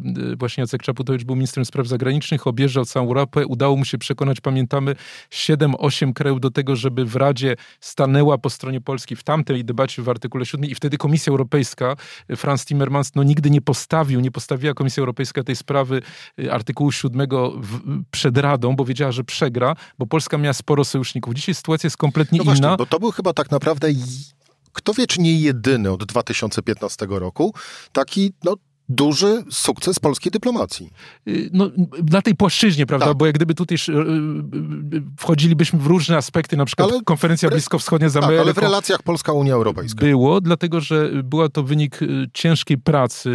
yy, 0.05 0.35
właśnie 0.35 0.61
Jacek 0.61 0.83
Czaputowicz 0.83 1.23
był 1.23 1.35
ministrem 1.35 1.65
spraw 1.65 1.87
zagranicznych, 1.87 2.47
objeżdżał 2.47 2.85
całą 2.85 3.07
Europę, 3.07 3.45
udało 3.45 3.75
mu 3.75 3.85
się 3.85 3.97
przekonać, 3.97 4.41
pamiętamy, 4.41 4.95
7-8 5.31 6.13
krajów 6.13 6.39
do 6.39 6.51
tego, 6.51 6.75
żeby 6.75 7.05
w 7.05 7.15
Radzie 7.15 7.55
stanęła 7.79 8.37
po 8.37 8.49
stronie 8.49 8.81
Polski 8.81 9.15
w 9.15 9.23
tamtej 9.23 9.65
debacie 9.65 10.01
w 10.01 10.09
artykule 10.09 10.45
7 10.45 10.69
i 10.69 10.75
wtedy 10.75 10.97
Komisja 10.97 11.31
Europejska 11.31 11.95
Franz 12.35 12.65
Timmermans 12.65 13.15
no, 13.15 13.23
nigdy 13.23 13.49
nie 13.49 13.61
postawił, 13.61 14.19
nie 14.19 14.31
postawiła 14.31 14.73
Komisja 14.73 15.01
Europejska 15.01 15.43
tej 15.43 15.55
sprawy 15.55 16.01
y, 16.39 16.51
artykułu 16.51 16.91
7 16.91 17.27
w, 17.57 17.79
przed 18.11 18.37
Radą, 18.37 18.75
bo 18.75 18.85
wiedziała, 18.85 19.11
że 19.11 19.23
przegra, 19.23 19.75
bo 19.99 20.07
Polska 20.07 20.37
miała 20.37 20.53
sporo 20.53 20.85
sojuszników. 20.85 21.33
Dzisiaj 21.33 21.55
sytuacja 21.55 21.87
jest 21.87 21.97
kompletnie 21.97 22.37
no 22.37 22.43
inna. 22.43 22.53
Właśnie, 22.53 22.77
bo 22.77 22.85
to 22.85 22.99
był 22.99 23.11
chyba 23.11 23.33
tak 23.33 23.51
naprawdę 23.51 23.87
kto 24.77 24.93
wie, 24.93 25.07
czy 25.07 25.21
nie 25.21 25.39
jedyny 25.39 25.91
od 25.91 26.03
2015 26.03 27.05
roku 27.09 27.53
taki 27.91 28.33
no, 28.43 28.55
duży 28.89 29.43
sukces 29.49 29.99
polskiej 29.99 30.31
dyplomacji. 30.31 30.89
Y, 31.27 31.49
no, 31.53 31.71
na 32.11 32.21
tej 32.21 32.35
płaszczyźnie, 32.35 32.85
prawda? 32.85 33.05
Tak. 33.05 33.17
Bo 33.17 33.25
jak 33.25 33.35
gdyby 33.35 33.53
tutaj 33.53 33.77
y, 33.89 33.91
y, 33.91 35.03
wchodzilibyśmy 35.19 35.79
w 35.79 35.85
różne 35.85 36.17
aspekty, 36.17 36.57
na 36.57 36.65
przykład 36.65 36.91
ale 36.91 37.01
konferencja 37.01 37.49
bliskowschodnia 37.49 38.09
z 38.09 38.13
tak, 38.13 38.23
ale 38.23 38.53
w 38.53 38.57
relacjach 38.57 39.03
Polska-Unia 39.03 39.53
Europejska. 39.53 40.05
Było, 40.05 40.41
dlatego 40.41 40.81
że 40.81 41.11
była 41.23 41.49
to 41.49 41.63
wynik 41.63 41.99
ciężkiej 42.33 42.77
pracy 42.77 43.29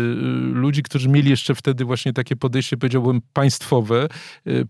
ludzi, 0.53 0.83
którzy 0.83 1.09
mieli 1.09 1.31
jeszcze 1.31 1.55
wtedy 1.55 1.85
właśnie 1.85 2.12
takie 2.12 2.37
podejście, 2.37 2.77
powiedziałbym, 2.77 3.21
państwowe. 3.33 4.09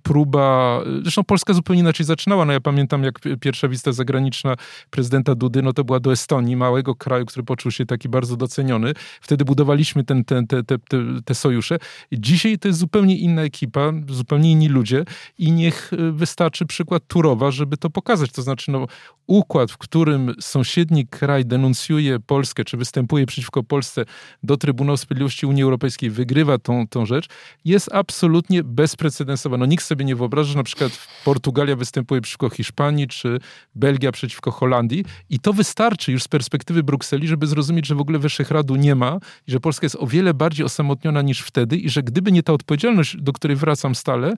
Próba, 0.02 0.80
zresztą 1.02 1.24
Polska 1.24 1.52
zupełnie 1.52 1.80
inaczej 1.80 2.06
zaczynała. 2.06 2.44
No 2.44 2.52
ja 2.52 2.60
pamiętam, 2.60 3.04
jak 3.04 3.18
pierwsza 3.40 3.68
wizyta 3.68 3.92
zagraniczna 3.92 4.56
prezydenta 4.90 5.34
Dudy, 5.34 5.62
no 5.62 5.72
to 5.72 5.84
była 5.84 6.00
do 6.00 6.12
Estonii, 6.12 6.56
małego 6.56 6.94
kraju, 6.94 7.26
który 7.26 7.44
poczuł 7.44 7.72
się 7.72 7.86
taki 7.86 8.08
bardzo 8.08 8.36
doceniony. 8.36 8.92
Wtedy 9.20 9.44
budowaliśmy 9.44 10.04
ten, 10.04 10.24
ten, 10.24 10.46
ten 10.46 10.71
te, 10.78 10.98
te, 10.98 11.22
te 11.24 11.34
sojusze. 11.34 11.78
Dzisiaj 12.12 12.58
to 12.58 12.68
jest 12.68 12.80
zupełnie 12.80 13.16
inna 13.16 13.42
ekipa, 13.42 13.92
zupełnie 14.08 14.50
inni 14.50 14.68
ludzie 14.68 15.04
i 15.38 15.52
niech 15.52 15.92
e, 15.92 16.12
wystarczy 16.12 16.66
przykład 16.66 17.02
Turowa, 17.06 17.50
żeby 17.50 17.76
to 17.76 17.90
pokazać. 17.90 18.32
To 18.32 18.42
znaczy, 18.42 18.70
no, 18.70 18.86
układ, 19.26 19.70
w 19.70 19.78
którym 19.78 20.34
sąsiedni 20.40 21.06
kraj 21.06 21.44
denuncjuje 21.44 22.20
Polskę, 22.20 22.64
czy 22.64 22.76
występuje 22.76 23.26
przeciwko 23.26 23.62
Polsce 23.62 24.04
do 24.42 24.56
Trybunału 24.56 24.96
Sprawiedliwości 24.96 25.46
Unii 25.46 25.62
Europejskiej, 25.62 26.10
wygrywa 26.10 26.58
tą, 26.58 26.88
tą 26.88 27.06
rzecz, 27.06 27.26
jest 27.64 27.92
absolutnie 27.92 28.64
bezprecedensowa. 28.64 29.56
No, 29.56 29.66
nikt 29.66 29.84
sobie 29.84 30.04
nie 30.04 30.16
wyobraża, 30.16 30.50
że 30.50 30.58
na 30.58 30.64
przykład 30.64 31.08
Portugalia 31.24 31.76
występuje 31.76 32.20
przeciwko 32.20 32.50
Hiszpanii, 32.50 33.08
czy 33.08 33.38
Belgia 33.74 34.12
przeciwko 34.12 34.50
Holandii 34.50 35.04
i 35.30 35.38
to 35.38 35.52
wystarczy 35.52 36.12
już 36.12 36.22
z 36.22 36.28
perspektywy 36.28 36.82
Brukseli, 36.82 37.28
żeby 37.28 37.46
zrozumieć, 37.46 37.86
że 37.86 37.94
w 37.94 38.00
ogóle 38.00 38.18
Wyszehradu 38.18 38.76
nie 38.76 38.94
ma 38.94 39.18
i 39.46 39.50
że 39.50 39.60
Polska 39.60 39.84
jest 39.84 39.96
o 40.00 40.06
wiele 40.06 40.34
bardziej 40.34 40.61
bardziej 40.62 40.66
osamotniona 40.66 41.22
niż 41.22 41.40
wtedy 41.40 41.76
i 41.76 41.90
że 41.90 42.02
gdyby 42.02 42.32
nie 42.32 42.42
ta 42.42 42.52
odpowiedzialność, 42.52 43.16
do 43.16 43.32
której 43.32 43.56
wracam 43.56 43.94
stale, 43.94 44.34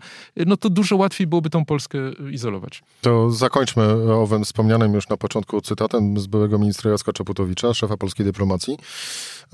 no 0.47 0.57
to 0.57 0.71
dużo 0.71 0.97
łatwiej 0.97 1.27
byłoby 1.27 1.51
tą 1.51 1.65
Polskę 1.65 1.99
izolować. 2.31 2.83
To 3.01 3.31
zakończmy 3.31 4.13
owym 4.15 4.45
wspomnianym 4.45 4.95
już 4.95 5.09
na 5.09 5.17
początku 5.17 5.61
cytatem 5.61 6.19
z 6.19 6.27
byłego 6.27 6.59
ministra 6.59 6.91
Jacka 6.91 7.13
Czaputowicza, 7.13 7.75
szefa 7.75 7.97
polskiej 7.97 8.27
dyplomacji. 8.27 8.77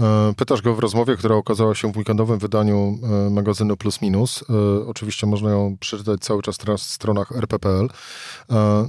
E, 0.00 0.32
pytasz 0.36 0.62
go 0.62 0.74
w 0.74 0.78
rozmowie, 0.78 1.16
która 1.16 1.36
okazała 1.36 1.74
się 1.74 1.92
w 1.92 1.96
weekendowym 1.96 2.38
wydaniu 2.38 2.98
e, 3.02 3.30
magazynu 3.30 3.76
Plus 3.76 4.02
Minus. 4.02 4.42
E, 4.42 4.86
oczywiście 4.86 5.26
można 5.26 5.50
ją 5.50 5.76
przeczytać 5.80 6.20
cały 6.20 6.42
czas 6.42 6.66
na 6.66 6.78
stronach 6.78 7.32
rp.pl. 7.32 7.88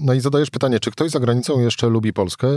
No 0.02 0.14
i 0.14 0.20
zadajesz 0.20 0.50
pytanie, 0.50 0.80
czy 0.80 0.92
ktoś 0.92 1.12
za 1.12 1.20
granicą 1.20 1.60
jeszcze 1.60 1.90
lubi 1.90 2.14
Polskę 2.14 2.48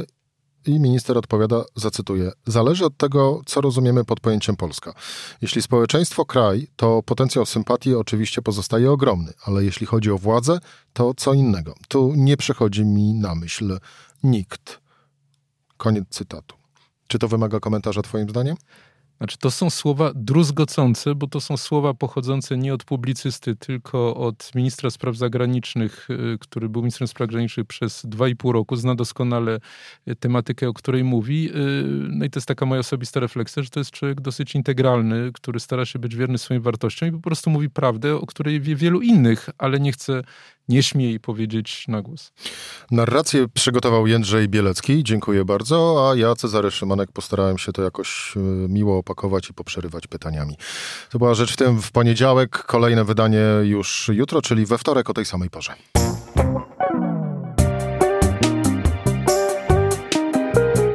i 0.67 0.81
minister 0.81 1.19
odpowiada, 1.19 1.65
zacytuję, 1.77 2.33
zależy 2.47 2.85
od 2.85 2.97
tego, 2.97 3.43
co 3.47 3.61
rozumiemy 3.61 4.05
pod 4.05 4.21
pojęciem 4.21 4.57
Polska. 4.57 4.95
Jeśli 5.43 5.63
społeczeństwo 5.63 6.25
kraj, 6.25 6.67
to 6.77 7.03
potencjał 7.03 7.47
sympatii 7.47 7.95
oczywiście 7.95 8.43
pozostaje 8.43 8.91
ogromny, 8.91 9.33
ale 9.45 9.65
jeśli 9.65 9.87
chodzi 9.87 10.11
o 10.11 10.19
władzę, 10.19 10.59
to 10.93 11.15
co 11.15 11.35
innego. 11.35 11.75
Tu 11.89 12.13
nie 12.17 12.37
przychodzi 12.37 12.85
mi 12.85 13.15
na 13.15 13.35
myśl 13.35 13.79
nikt. 14.23 14.81
Koniec 15.77 16.05
cytatu. 16.11 16.57
Czy 17.07 17.19
to 17.19 17.29
wymaga 17.29 17.61
komentarza 17.61 18.03
twoim 18.03 18.31
zdaniem? 18.31 18.57
Znaczy, 19.25 19.39
to 19.39 19.51
są 19.51 19.71
słowa 19.71 20.13
druzgocące, 20.15 21.15
bo 21.15 21.27
to 21.27 21.41
są 21.41 21.57
słowa 21.57 21.95
pochodzące 21.95 22.57
nie 22.57 22.75
od 22.75 22.85
publicysty, 22.85 23.57
tylko 23.57 24.17
od 24.17 24.55
ministra 24.55 24.91
spraw 24.91 25.17
zagranicznych, 25.17 26.09
y, 26.11 26.39
który 26.41 26.69
był 26.69 26.83
ministrem 26.83 27.09
spraw 27.09 27.29
zagranicznych 27.29 27.67
przez 27.67 28.07
dwa 28.07 28.29
i 28.29 28.37
pół 28.37 28.53
roku, 28.53 28.77
zna 28.77 28.95
doskonale 28.95 29.59
y, 30.09 30.17
tematykę, 30.17 30.69
o 30.69 30.73
której 30.73 31.05
mówi. 31.05 31.51
Y, 31.51 31.85
no 32.11 32.25
i 32.25 32.31
to 32.31 32.39
jest 32.39 32.49
taka 32.49 32.67
moja 32.67 32.81
osobista 32.81 33.21
refleksja, 33.21 33.63
że 33.63 33.71
to 33.71 33.81
jest 33.81 33.91
człowiek 33.91 34.21
dosyć 34.21 34.55
integralny, 34.55 35.31
który 35.35 35.61
stara 35.61 35.85
się 35.85 35.99
być 35.99 36.17
wierny 36.17 36.39
swoim 36.39 36.63
wartościom 36.63 37.09
i 37.09 37.13
po 37.13 37.21
prostu 37.21 37.51
mówi 37.51 37.71
prawdę, 37.71 38.17
o 38.17 38.27
której 38.27 38.61
wie 38.61 38.77
wielu 38.77 39.01
innych, 39.01 39.51
ale 39.59 39.81
nie 39.81 39.93
chce 39.93 40.23
nie 40.69 40.83
śmie 40.83 41.05
jej 41.05 41.21
powiedzieć 41.21 41.85
na 41.89 42.03
głos. 42.03 42.33
Narrację 42.91 43.49
przygotował 43.49 44.07
Jędrzej 44.07 44.49
Bielecki, 44.49 45.05
dziękuję 45.05 45.45
bardzo, 45.45 46.09
a 46.11 46.17
ja, 46.17 46.35
Cezary 46.35 46.71
Szymanek, 46.71 47.13
postarałem 47.13 47.59
się 47.59 47.73
to 47.73 47.83
jakoś 47.83 48.35
e, 48.37 48.41
miło 48.69 48.99
opakować 48.99 49.51
i 49.51 49.55
poprzerywać 49.55 50.07
pytaniami. 50.07 50.57
To 51.11 51.19
była 51.19 51.35
rzecz 51.35 51.53
w 51.53 51.57
tym 51.57 51.83
w 51.83 51.93
poniedziałek, 51.93 52.51
kolejne 52.51 53.05
wydanie 53.05 53.43
już 53.63 54.11
jutro, 54.15 54.43
czyli 54.43 54.67
we 54.67 54.79
wtorek 54.79 55.11
o 55.11 55.15
tej 55.15 55.25
samej 55.25 55.51
porze. 55.51 55.75